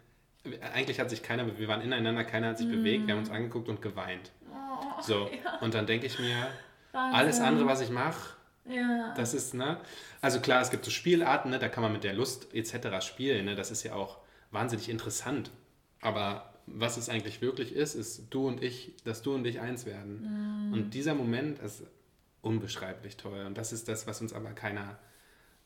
[0.74, 3.68] Eigentlich hat sich keiner, wir waren ineinander, keiner hat sich bewegt, wir haben uns angeguckt
[3.68, 4.32] und geweint.
[5.02, 5.30] So,
[5.62, 6.48] und dann denke ich mir,
[6.94, 9.14] alles andere, was ich mache, Ja.
[9.16, 9.78] das ist, ne?
[10.22, 11.60] Also klar, es gibt so Spielarten, ne?
[11.60, 13.06] da kann man mit der Lust etc.
[13.06, 13.56] spielen, ne?
[13.56, 14.18] Das ist ja auch
[14.52, 15.52] wahnsinnig interessant.
[16.02, 19.86] Aber was es eigentlich wirklich ist, ist du und ich, dass du und ich eins
[19.86, 20.70] werden.
[20.74, 21.84] Und dieser Moment ist
[22.42, 23.46] unbeschreiblich toll.
[23.46, 24.98] Und das ist das, was uns aber keiner,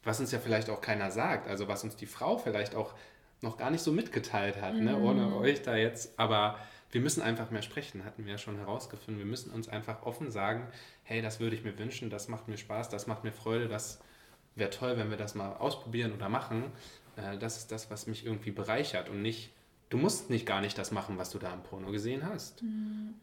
[0.03, 1.47] was uns ja vielleicht auch keiner sagt.
[1.47, 2.93] Also was uns die Frau vielleicht auch
[3.41, 4.97] noch gar nicht so mitgeteilt hat, ne?
[4.99, 6.17] ohne euch da jetzt.
[6.19, 6.59] Aber
[6.91, 9.17] wir müssen einfach mehr sprechen, hatten wir ja schon herausgefunden.
[9.19, 10.67] Wir müssen uns einfach offen sagen,
[11.03, 13.99] hey, das würde ich mir wünschen, das macht mir Spaß, das macht mir Freude, das
[14.55, 16.65] wäre toll, wenn wir das mal ausprobieren oder machen.
[17.15, 19.51] Äh, Das ist das, was mich irgendwie bereichert und nicht,
[19.89, 22.61] du musst nicht gar nicht das machen, was du da im Porno gesehen hast.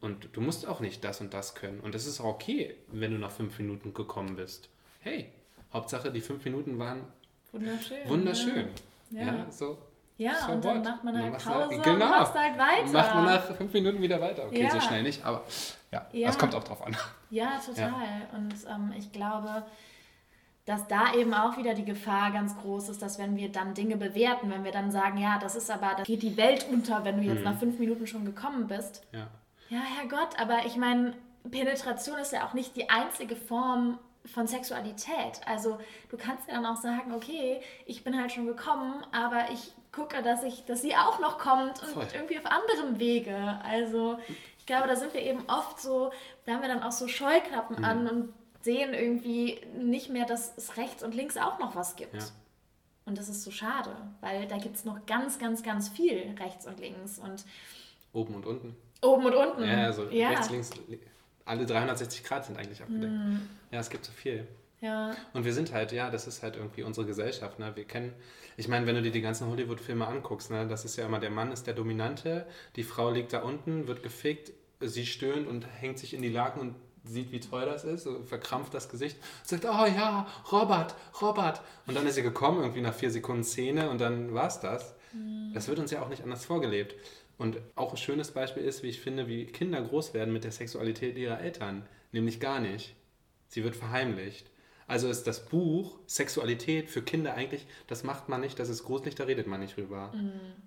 [0.01, 1.79] Und du musst auch nicht das und das können.
[1.79, 4.69] Und es ist auch okay, wenn du nach fünf Minuten gekommen bist.
[5.01, 5.29] Hey,
[5.71, 7.01] Hauptsache die fünf Minuten waren
[7.51, 8.07] Wunderschön.
[8.07, 8.67] wunderschön.
[9.11, 9.21] Ja.
[9.21, 9.77] Ja, so.
[10.19, 10.83] Ja, so und dann what?
[10.85, 12.05] macht man Dann halt machst du Pause und genau.
[12.09, 12.91] machst halt weiter.
[12.91, 14.45] Macht man nach fünf Minuten wieder weiter.
[14.47, 14.69] Okay, Ja.
[14.69, 15.43] so schnell nicht, aber
[15.91, 16.27] ja, Ja.
[16.27, 16.95] das kommt auch drauf an.
[17.29, 17.93] Ja, total.
[18.35, 19.63] Und ähm, ich glaube,
[20.65, 23.95] dass da eben auch wieder die Gefahr ganz groß ist, dass wenn wir dann Dinge
[23.95, 27.17] bewerten, wenn wir dann sagen, ja, das ist aber, da geht die Welt unter, wenn
[27.17, 29.01] du jetzt nach fünf Minuten schon gekommen bist.
[29.13, 29.27] Ja.
[29.69, 31.13] Ja, Herrgott, aber ich meine,
[31.49, 35.39] Penetration ist ja auch nicht die einzige Form von Sexualität.
[35.45, 39.71] Also du kannst ja dann auch sagen, okay, ich bin halt schon gekommen, aber ich
[39.99, 42.07] gucke, dass ich, dass sie auch noch kommt und Voll.
[42.13, 43.59] irgendwie auf anderem Wege.
[43.63, 44.17] Also
[44.57, 46.11] ich glaube, da sind wir eben oft so,
[46.45, 47.83] da haben wir dann auch so Scheuklappen Mhm.
[47.85, 52.13] an und sehen irgendwie nicht mehr, dass es rechts und links auch noch was gibt.
[52.15, 52.21] Ja.
[53.05, 56.67] Und das ist so schade, weil da gibt es noch ganz, ganz, ganz viel rechts
[56.67, 57.43] und links und
[58.13, 58.75] Oben und unten.
[59.01, 59.63] oben und unten.
[59.63, 60.29] Ja, also ja.
[60.29, 60.99] rechts, links, li-
[61.45, 63.11] alle 360 Grad sind eigentlich abgedeckt.
[63.11, 63.49] Mhm.
[63.71, 64.47] Ja, es gibt so viel.
[64.81, 65.15] Ja.
[65.33, 67.59] Und wir sind halt, ja, das ist halt irgendwie unsere Gesellschaft.
[67.59, 67.75] Ne?
[67.75, 68.13] Wir kennen,
[68.57, 71.31] ich meine, wenn du dir die ganzen Hollywood-Filme anguckst, ne, das ist ja immer, der
[71.31, 75.99] Mann ist der Dominante, die Frau liegt da unten, wird gefickt, sie stöhnt und hängt
[75.99, 79.85] sich in die Laken und sieht, wie toll das ist, verkrampft das Gesicht, sagt, oh
[79.85, 81.61] ja, Robert, Robert.
[81.87, 84.95] Und dann ist sie gekommen, irgendwie nach vier Sekunden Szene und dann war es das.
[85.53, 86.95] Das wird uns ja auch nicht anders vorgelebt.
[87.37, 90.51] Und auch ein schönes Beispiel ist, wie ich finde, wie Kinder groß werden mit der
[90.51, 91.87] Sexualität ihrer Eltern.
[92.11, 92.95] Nämlich gar nicht.
[93.47, 94.51] Sie wird verheimlicht.
[94.89, 99.13] Also ist das Buch Sexualität für Kinder eigentlich, das macht man nicht, das ist gruselig,
[99.13, 100.11] da redet man nicht drüber.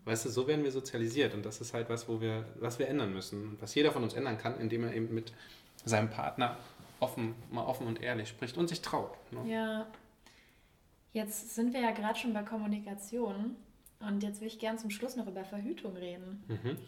[0.05, 2.87] Weißt du, so werden wir sozialisiert und das ist halt was, wo wir, was wir
[2.87, 3.49] ändern müssen.
[3.49, 5.33] Und was jeder von uns ändern kann, indem er eben mit
[5.85, 6.57] seinem Partner
[7.01, 9.11] offen, mal offen und ehrlich spricht und sich traut.
[9.33, 9.53] Ne?
[9.53, 9.87] Ja.
[11.13, 13.57] Jetzt sind wir ja gerade schon bei Kommunikation
[13.99, 16.45] und jetzt will ich gern zum Schluss noch über Verhütung reden.
[16.47, 16.79] Mhm.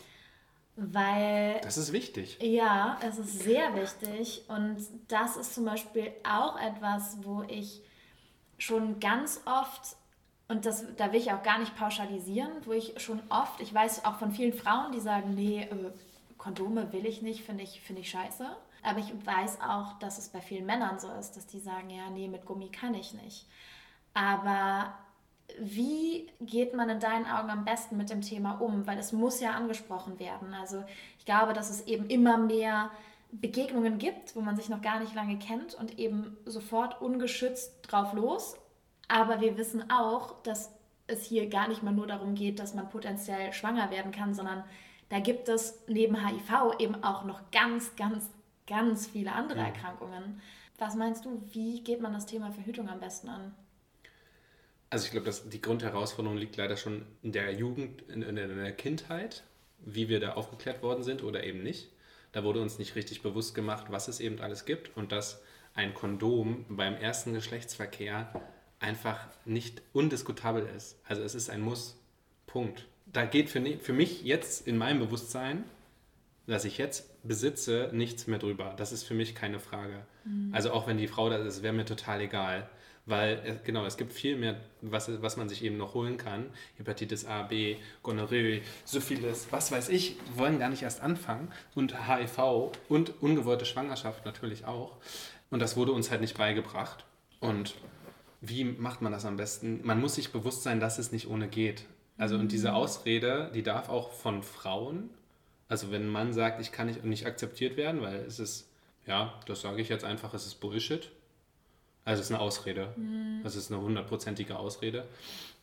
[0.77, 1.61] Weil.
[1.63, 2.39] Das ist wichtig.
[2.41, 4.77] Ja, es ist sehr wichtig und
[5.09, 7.83] das ist zum Beispiel auch etwas, wo ich
[8.59, 9.97] schon ganz oft
[10.49, 14.05] und das, da will ich auch gar nicht pauschalisieren, wo ich schon oft, ich weiß
[14.05, 15.91] auch von vielen Frauen, die sagen, nee, äh,
[16.37, 18.47] Kondome will ich nicht, finde ich, find ich scheiße.
[18.83, 22.11] Aber ich weiß auch, dass es bei vielen Männern so ist, dass die sagen, ja,
[22.11, 23.47] nee, mit Gummi kann ich nicht.
[24.13, 24.93] Aber
[25.59, 28.87] wie geht man in deinen Augen am besten mit dem Thema um?
[28.87, 30.55] Weil es muss ja angesprochen werden.
[30.55, 30.85] Also
[31.19, 32.91] ich glaube, dass es eben immer mehr
[33.31, 38.13] Begegnungen gibt, wo man sich noch gar nicht lange kennt und eben sofort ungeschützt drauf
[38.15, 38.57] los.
[39.09, 40.73] Aber wir wissen auch, dass
[41.07, 44.65] es hier gar nicht mal nur darum geht, dass man potenziell schwanger werden kann, sondern
[45.11, 48.31] da gibt es neben HIV eben auch noch ganz, ganz,
[48.67, 49.61] ganz viele andere.
[49.61, 50.41] Erkrankungen.
[50.79, 53.55] Was meinst du, wie geht man das Thema Verhütung am besten an?
[54.95, 58.71] Also ich glaube, dass die Grundherausforderung liegt leider schon in der Jugend, in, in, der
[58.71, 59.43] Kindheit,
[59.81, 61.89] wie wir da aufgeklärt worden sind oder eben nicht.
[62.31, 65.43] Da wurde uns nicht richtig bewusst gemacht, was es eben alles gibt und dass
[65.75, 68.41] ein Kondom beim ersten Geschlechtsverkehr
[68.79, 70.97] einfach nicht undiskutabel ist.
[71.09, 72.01] Also es ist ein Muss.
[72.47, 72.87] Punkt.
[73.07, 75.65] Da geht für, für mich jetzt in meinem Bewusstsein
[76.47, 78.75] dass ich jetzt besitze, nichts mehr drüber.
[78.77, 80.05] Das ist für mich keine Frage.
[80.25, 80.51] Mhm.
[80.53, 82.69] Also auch wenn die Frau da ist, wäre mir total egal.
[83.07, 86.47] Weil, genau, es gibt viel mehr, was, was man sich eben noch holen kann.
[86.77, 91.53] Hepatitis A, B, Gonorrhoe, Syphilis, was weiß ich, wollen gar nicht erst anfangen.
[91.75, 94.97] Und HIV und ungewollte Schwangerschaft natürlich auch.
[95.51, 97.05] Und das wurde uns halt nicht beigebracht.
[97.41, 97.75] Und
[98.41, 99.81] wie macht man das am besten?
[99.85, 101.85] Man muss sich bewusst sein, dass es nicht ohne geht.
[102.17, 102.75] Also, und diese mhm.
[102.77, 105.11] Ausrede, die darf auch von Frauen
[105.69, 108.71] also wenn ein Mann sagt, ich kann nicht, nicht akzeptiert werden, weil es ist,
[109.07, 111.11] ja, das sage ich jetzt einfach, es ist Bullshit.
[112.05, 112.93] Also es ist eine Ausrede.
[112.97, 113.41] Mhm.
[113.43, 115.07] Das ist eine hundertprozentige Ausrede.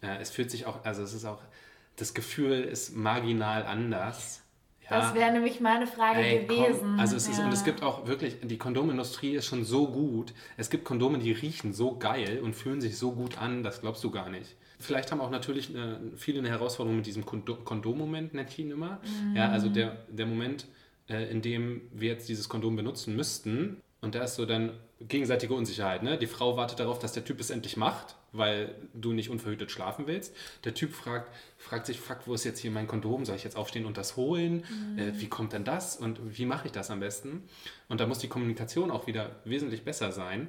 [0.02, 1.42] Ja, es fühlt sich auch, also es ist auch,
[1.98, 4.42] das Gefühl ist marginal anders.
[4.90, 5.00] Ja.
[5.00, 6.80] Das wäre nämlich meine Frage Ey, gewesen.
[6.80, 7.46] Komm, also es ist, ja.
[7.46, 10.34] und es gibt auch wirklich, die Kondomindustrie ist schon so gut.
[10.58, 14.04] Es gibt Kondome, die riechen so geil und fühlen sich so gut an, das glaubst
[14.04, 14.56] du gar nicht.
[14.80, 19.00] Vielleicht haben auch natürlich eine, viele eine Herausforderung mit diesem Kondommoment, nennt ich ihn immer.
[19.24, 19.36] Mhm.
[19.36, 20.66] Ja, also der, der Moment,
[21.08, 23.78] äh, in dem wir jetzt dieses Kondom benutzen müssten.
[24.02, 26.02] Und da ist so dann gegenseitige Unsicherheit.
[26.02, 26.18] Ne?
[26.18, 30.08] Die Frau wartet darauf, dass der Typ es endlich macht, weil du nicht unverhütet schlafen
[30.08, 30.36] willst.
[30.64, 33.26] Der Typ fragt, fragt sich, fuck, wo ist jetzt hier mein Kondom?
[33.26, 34.64] Soll ich jetzt aufstehen und das holen?
[34.70, 34.98] Mhm.
[34.98, 35.98] Äh, wie kommt denn das?
[35.98, 37.44] Und wie mache ich das am besten?
[37.90, 40.48] Und da muss die Kommunikation auch wieder wesentlich besser sein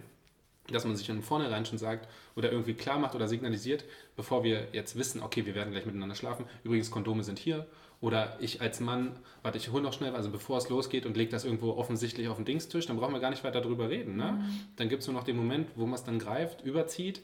[0.70, 3.84] dass man sich von vornherein schon sagt oder irgendwie klar macht oder signalisiert,
[4.16, 6.46] bevor wir jetzt wissen, okay, wir werden gleich miteinander schlafen.
[6.62, 7.66] Übrigens, Kondome sind hier.
[8.02, 11.30] Oder ich als Mann, warte, ich hole noch schnell, also bevor es losgeht und lege
[11.30, 14.16] das irgendwo offensichtlich auf den Dingstisch, dann brauchen wir gar nicht weiter darüber reden.
[14.16, 14.32] Ne?
[14.32, 14.60] Mhm.
[14.74, 17.22] Dann gibt es nur noch den Moment, wo man es dann greift, überzieht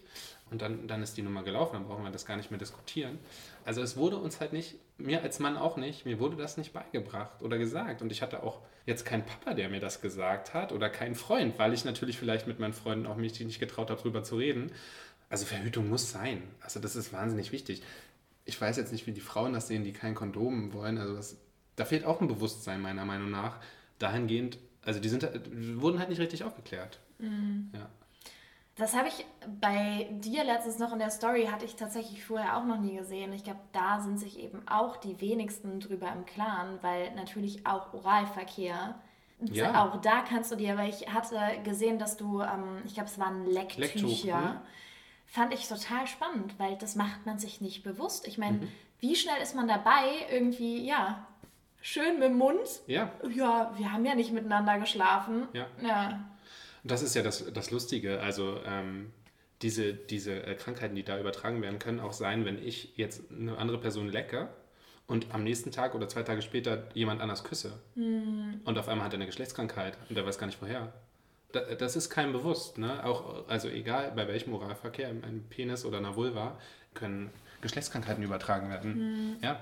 [0.52, 3.18] und dann, dann ist die Nummer gelaufen, dann brauchen wir das gar nicht mehr diskutieren.
[3.64, 6.72] Also es wurde uns halt nicht, mir als Mann auch nicht, mir wurde das nicht
[6.72, 8.00] beigebracht oder gesagt.
[8.00, 11.58] Und ich hatte auch jetzt keinen Papa, der mir das gesagt hat oder keinen Freund,
[11.58, 14.70] weil ich natürlich vielleicht mit meinen Freunden auch mich nicht getraut habe, darüber zu reden.
[15.28, 16.42] Also Verhütung muss sein.
[16.60, 17.82] Also das ist wahnsinnig wichtig.
[18.48, 20.98] Ich weiß jetzt nicht, wie die Frauen das sehen, die kein Kondom wollen.
[20.98, 21.36] Also das,
[21.76, 23.58] da fehlt auch ein Bewusstsein meiner Meinung nach.
[23.98, 25.28] Dahingehend, also die sind,
[25.80, 26.98] wurden halt nicht richtig aufgeklärt.
[27.18, 27.70] Mhm.
[27.74, 27.88] Ja.
[28.78, 29.26] Das habe ich
[29.60, 33.32] bei dir letztens noch in der Story, hatte ich tatsächlich vorher auch noch nie gesehen.
[33.32, 37.92] Ich glaube, da sind sich eben auch die wenigsten drüber im Klaren, weil natürlich auch
[37.92, 38.94] Oralverkehr,
[39.40, 39.84] ja.
[39.84, 43.18] auch da kannst du dir, weil ich hatte gesehen, dass du, ähm, ich glaube, es
[43.18, 44.60] waren Lecktücher, mhm.
[45.28, 48.26] Fand ich total spannend, weil das macht man sich nicht bewusst.
[48.26, 48.68] Ich meine, mhm.
[49.00, 51.26] wie schnell ist man dabei, irgendwie, ja,
[51.80, 52.66] schön mit dem Mund?
[52.86, 53.12] Ja.
[53.34, 55.46] Ja, wir haben ja nicht miteinander geschlafen.
[55.52, 55.66] Ja.
[55.82, 56.28] ja.
[56.82, 58.20] Das ist ja das, das Lustige.
[58.20, 59.12] Also ähm,
[59.62, 63.58] diese, diese äh, Krankheiten, die da übertragen werden, können auch sein, wenn ich jetzt eine
[63.58, 64.48] andere Person lecke
[65.06, 67.78] und am nächsten Tag oder zwei Tage später jemand anders küsse.
[67.94, 68.62] Mhm.
[68.64, 70.92] Und auf einmal hat er eine Geschlechtskrankheit und der weiß gar nicht woher.
[71.52, 72.76] Das ist keinem bewusst.
[72.78, 73.04] Ne?
[73.04, 76.58] Auch, also egal bei welchem Oralverkehr, einem Penis oder einer Vulva,
[76.94, 77.30] können
[77.62, 78.98] Geschlechtskrankheiten übertragen werden.
[78.98, 79.36] Mhm.
[79.42, 79.60] Ja.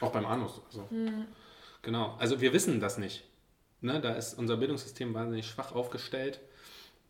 [0.00, 0.60] Auch beim Anus.
[0.66, 0.86] Also.
[0.90, 1.26] Mhm.
[1.82, 2.16] Genau.
[2.18, 3.24] Also wir wissen das nicht.
[3.80, 6.40] Ne, da ist unser Bildungssystem wahnsinnig schwach aufgestellt.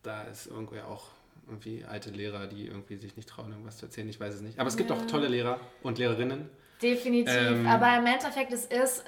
[0.03, 1.09] Da ist irgendwie auch
[1.47, 4.09] irgendwie alte Lehrer, die irgendwie sich nicht trauen, irgendwas zu erzählen.
[4.09, 4.59] Ich weiß es nicht.
[4.59, 4.97] Aber es gibt ja.
[4.97, 6.49] auch tolle Lehrer und Lehrerinnen.
[6.83, 7.33] Definitiv.
[7.33, 9.05] Ähm, Aber im Endeffekt, es ist,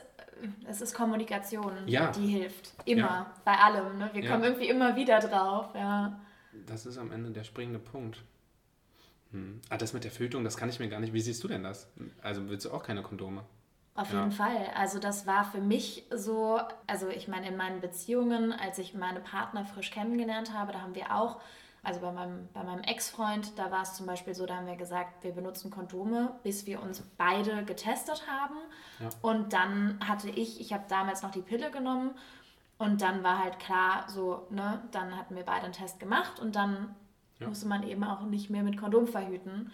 [0.67, 2.11] es ist Kommunikation, ja.
[2.11, 2.73] die hilft.
[2.85, 3.01] Immer.
[3.01, 3.35] Ja.
[3.45, 3.99] Bei allem.
[3.99, 4.11] Ne?
[4.13, 5.75] Wir kommen irgendwie immer wieder drauf.
[5.75, 6.21] Ja.
[6.67, 8.23] Das ist am Ende der springende Punkt.
[9.33, 9.61] Hm.
[9.69, 11.13] Ah, das mit der Fötung, das kann ich mir gar nicht.
[11.13, 11.91] Wie siehst du denn das?
[12.23, 13.45] Also willst du auch keine Kondome?
[13.95, 14.21] Auf ja.
[14.21, 14.71] jeden Fall.
[14.75, 19.21] Also das war für mich so, also ich meine, in meinen Beziehungen, als ich meine
[19.21, 21.41] Partner frisch kennengelernt habe, da haben wir auch,
[21.87, 24.75] also bei meinem, bei meinem Ex-Freund, da war es zum Beispiel so, da haben wir
[24.75, 28.57] gesagt, wir benutzen Kondome, bis wir uns beide getestet haben.
[28.99, 29.09] Ja.
[29.23, 32.11] Und dann hatte ich, ich habe damals noch die Pille genommen
[32.77, 36.57] und dann war halt klar, so, ne, dann hatten wir beide einen Test gemacht und
[36.57, 36.97] dann
[37.39, 37.47] ja.
[37.47, 39.71] musste man eben auch nicht mehr mit Kondom verhüten.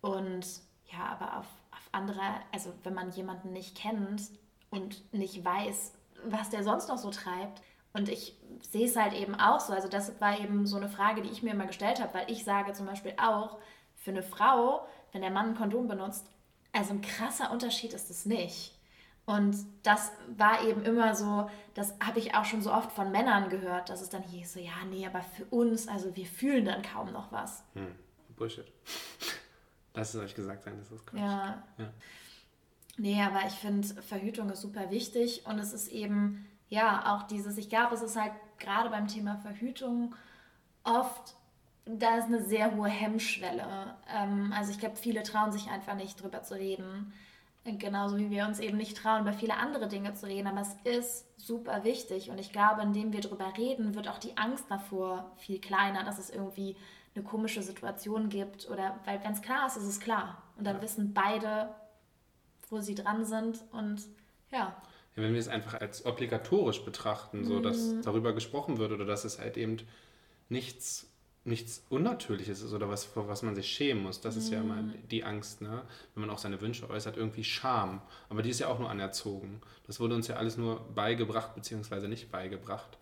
[0.00, 0.46] Und
[0.90, 1.46] ja, aber auf
[1.92, 4.22] andere, also wenn man jemanden nicht kennt
[4.70, 5.92] und nicht weiß,
[6.24, 7.60] was der sonst noch so treibt.
[7.92, 8.36] Und ich
[8.70, 9.72] sehe es halt eben auch so.
[9.72, 12.44] Also das war eben so eine Frage, die ich mir immer gestellt habe, weil ich
[12.44, 13.58] sage zum Beispiel auch,
[13.96, 16.26] für eine Frau, wenn der Mann ein Kondom benutzt,
[16.72, 18.74] also ein krasser Unterschied ist es nicht.
[19.24, 23.50] Und das war eben immer so, das habe ich auch schon so oft von Männern
[23.50, 26.82] gehört, dass es dann hieß so, ja, nee, aber für uns, also wir fühlen dann
[26.82, 27.62] kaum noch was.
[27.74, 27.94] Hm.
[28.36, 28.66] Bullshit.
[29.94, 31.20] Lass es euch gesagt sein, das ist Quatsch.
[31.20, 31.62] Ja.
[31.78, 31.92] ja.
[32.96, 37.58] Nee, aber ich finde, Verhütung ist super wichtig und es ist eben, ja, auch dieses,
[37.58, 40.14] ich glaube, es ist halt gerade beim Thema Verhütung
[40.84, 41.34] oft,
[41.84, 43.94] da ist eine sehr hohe Hemmschwelle.
[44.08, 47.12] Ähm, also ich glaube, viele trauen sich einfach nicht drüber zu reden.
[47.64, 50.48] Genauso wie wir uns eben nicht trauen, über viele andere Dinge zu reden.
[50.48, 52.30] Aber es ist super wichtig.
[52.30, 56.18] Und ich glaube, indem wir drüber reden, wird auch die Angst davor viel kleiner, dass
[56.18, 56.74] es irgendwie
[57.14, 60.76] eine komische Situation gibt oder weil wenn es klar ist, ist es klar und dann
[60.76, 60.82] ja.
[60.82, 61.68] wissen beide,
[62.70, 64.06] wo sie dran sind und
[64.50, 64.74] ja.
[65.14, 68.02] Wenn wir es einfach als obligatorisch betrachten, so dass mhm.
[68.02, 69.76] darüber gesprochen wird oder dass es halt eben
[70.48, 71.12] nichts
[71.44, 74.20] nichts Unnatürliches ist oder was, vor was man sich schämen muss.
[74.20, 74.94] Das ist ja immer mhm.
[75.10, 75.82] die Angst, ne?
[76.14, 78.00] wenn man auch seine Wünsche äußert, irgendwie Scham.
[78.28, 79.60] Aber die ist ja auch nur anerzogen.
[79.86, 82.96] Das wurde uns ja alles nur beigebracht, beziehungsweise nicht beigebracht.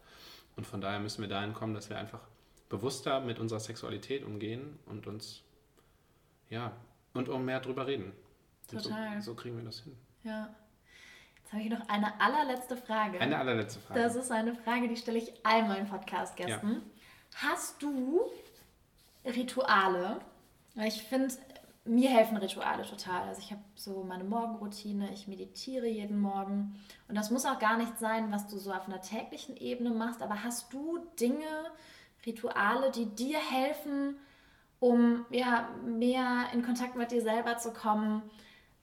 [0.57, 2.21] Und von daher müssen wir dahin kommen, dass wir einfach
[2.71, 5.43] bewusster mit unserer Sexualität umgehen und uns,
[6.49, 6.73] ja,
[7.13, 8.13] und um mehr drüber reden.
[8.69, 9.21] Total.
[9.21, 9.97] So, so, kriegen wir das hin.
[10.23, 10.55] Ja.
[11.51, 13.21] Jetzt habe ich noch eine allerletzte Frage.
[13.21, 14.01] Eine allerletzte Frage.
[14.01, 16.71] Das ist eine Frage, die stelle ich all meinen Podcast-Gästen.
[16.71, 17.49] Ja.
[17.49, 18.21] Hast du
[19.25, 20.21] Rituale?
[20.77, 21.35] Ich finde,
[21.85, 23.23] mir helfen Rituale total.
[23.23, 26.81] Also ich habe so meine Morgenroutine, ich meditiere jeden Morgen.
[27.09, 30.23] Und das muss auch gar nicht sein, was du so auf einer täglichen Ebene machst,
[30.23, 31.73] aber hast du Dinge,
[32.25, 34.15] Rituale, die dir helfen,
[34.79, 38.23] um ja, mehr in Kontakt mit dir selber zu kommen,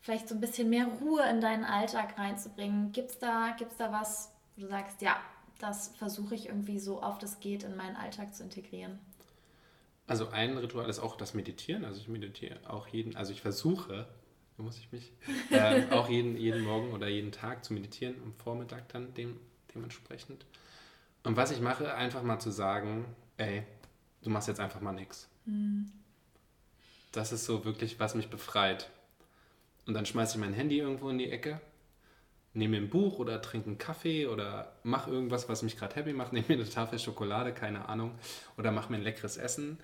[0.01, 2.91] vielleicht so ein bisschen mehr Ruhe in deinen Alltag reinzubringen.
[2.91, 5.17] Gibt es da, gibt's da was, wo du sagst, ja,
[5.59, 8.99] das versuche ich irgendwie so oft es geht in meinen Alltag zu integrieren?
[10.05, 11.83] Also ein Ritual ist auch das Meditieren.
[11.83, 14.07] Also ich meditiere auch jeden, also ich versuche,
[14.55, 15.11] da muss ich mich,
[15.51, 19.39] äh, auch jeden, jeden Morgen oder jeden Tag zu meditieren, am Vormittag dann dem,
[19.73, 20.45] dementsprechend.
[21.23, 23.63] Und was ich mache, einfach mal zu sagen, ey,
[24.21, 25.27] du machst jetzt einfach mal nichts.
[25.45, 25.91] Mhm.
[27.11, 28.89] Das ist so wirklich, was mich befreit.
[29.87, 31.61] Und dann schmeiße ich mein Handy irgendwo in die Ecke,
[32.53, 36.33] nehme ein Buch oder trinke einen Kaffee oder mache irgendwas, was mich gerade happy macht,
[36.33, 38.19] nehme mir eine Tafel Schokolade, keine Ahnung,
[38.57, 39.79] oder mache mir ein leckeres Essen.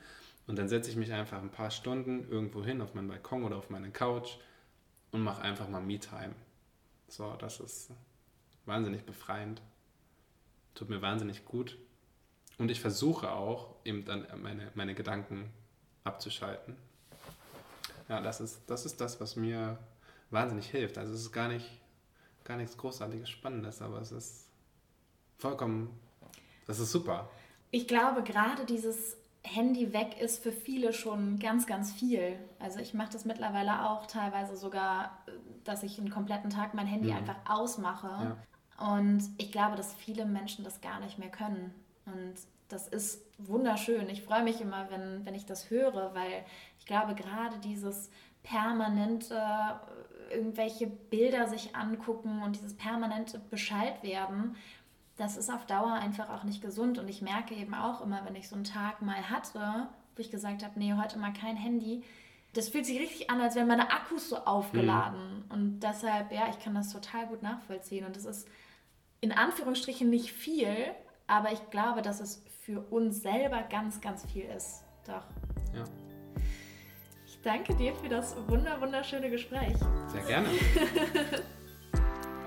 [0.46, 3.56] Und dann setze ich mich einfach ein paar Stunden irgendwo hin auf meinen Balkon oder
[3.56, 4.36] auf meine Couch
[5.12, 6.36] und mache einfach mal Me-Time.
[7.08, 7.92] So, das ist
[8.66, 9.62] wahnsinnig befreiend.
[10.76, 11.78] Tut mir wahnsinnig gut.
[12.58, 15.50] Und ich versuche auch, eben dann meine, meine Gedanken
[16.04, 16.76] abzuschalten.
[18.10, 19.78] Ja, das ist, das ist das, was mir
[20.34, 20.98] wahnsinnig hilft.
[20.98, 21.70] Also es ist gar nicht,
[22.44, 24.48] gar nichts Großartiges, Spannendes, aber es ist
[25.38, 25.90] vollkommen,
[26.68, 27.30] das ist super.
[27.72, 32.38] Ich glaube, gerade dieses Handy weg ist für viele schon ganz, ganz viel.
[32.60, 35.18] Also ich mache das mittlerweile auch teilweise sogar,
[35.64, 37.18] dass ich einen kompletten Tag mein Handy mhm.
[37.18, 38.08] einfach ausmache.
[38.08, 38.38] Ja.
[38.94, 41.74] Und ich glaube, dass viele Menschen das gar nicht mehr können.
[42.06, 42.36] Und
[42.70, 44.10] das ist wunderschön.
[44.10, 46.46] Ich freue mich immer, wenn, wenn ich das höre, weil
[46.80, 48.10] ich glaube, gerade dieses
[48.44, 49.42] permanente
[50.34, 54.56] irgendwelche Bilder sich angucken und dieses permanente Bescheid werden,
[55.18, 56.98] das ist auf Dauer einfach auch nicht gesund.
[56.98, 60.32] Und ich merke eben auch immer, wenn ich so einen Tag mal hatte, wo ich
[60.32, 62.04] gesagt habe, nee, heute mal kein Handy,
[62.54, 65.46] das fühlt sich richtig an, als wären meine Akkus so aufgeladen.
[65.46, 65.52] Mhm.
[65.52, 68.06] Und deshalb, ja, ich kann das total gut nachvollziehen.
[68.06, 68.48] Und das ist
[69.22, 70.76] in Anführungsstrichen nicht viel,
[71.28, 74.84] aber ich glaube, dass es für uns selber ganz, ganz viel ist.
[75.06, 75.26] Doch.
[75.76, 75.84] Ja.
[77.44, 79.76] Ich danke dir für das wunder wunderschöne Gespräch.
[80.08, 80.48] Sehr gerne.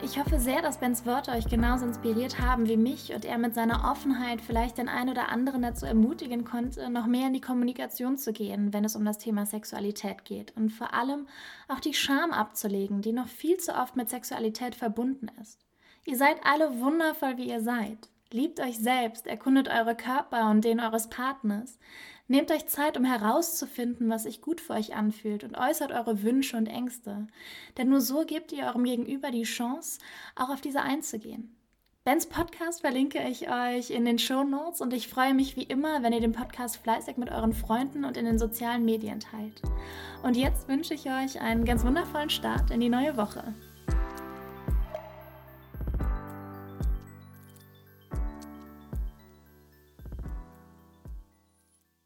[0.02, 3.54] Ich hoffe sehr, dass Bens Worte euch genauso inspiriert haben wie mich und er mit
[3.54, 8.16] seiner Offenheit vielleicht den einen oder anderen dazu ermutigen konnte, noch mehr in die Kommunikation
[8.16, 11.26] zu gehen, wenn es um das Thema Sexualität geht und vor allem
[11.68, 15.58] auch die Scham abzulegen, die noch viel zu oft mit Sexualität verbunden ist.
[16.06, 18.08] Ihr seid alle wundervoll, wie ihr seid.
[18.32, 21.78] Liebt euch selbst, erkundet eure Körper und den eures Partners.
[22.28, 26.56] Nehmt euch Zeit, um herauszufinden, was sich gut für euch anfühlt und äußert eure Wünsche
[26.56, 27.28] und Ängste.
[27.76, 30.00] Denn nur so gebt ihr eurem Gegenüber die Chance,
[30.34, 31.56] auch auf diese einzugehen.
[32.04, 36.02] Bens Podcast verlinke ich euch in den Show Notes und ich freue mich wie immer,
[36.02, 39.60] wenn ihr den Podcast fleißig mit euren Freunden und in den sozialen Medien teilt.
[40.22, 43.54] Und jetzt wünsche ich euch einen ganz wundervollen Start in die neue Woche.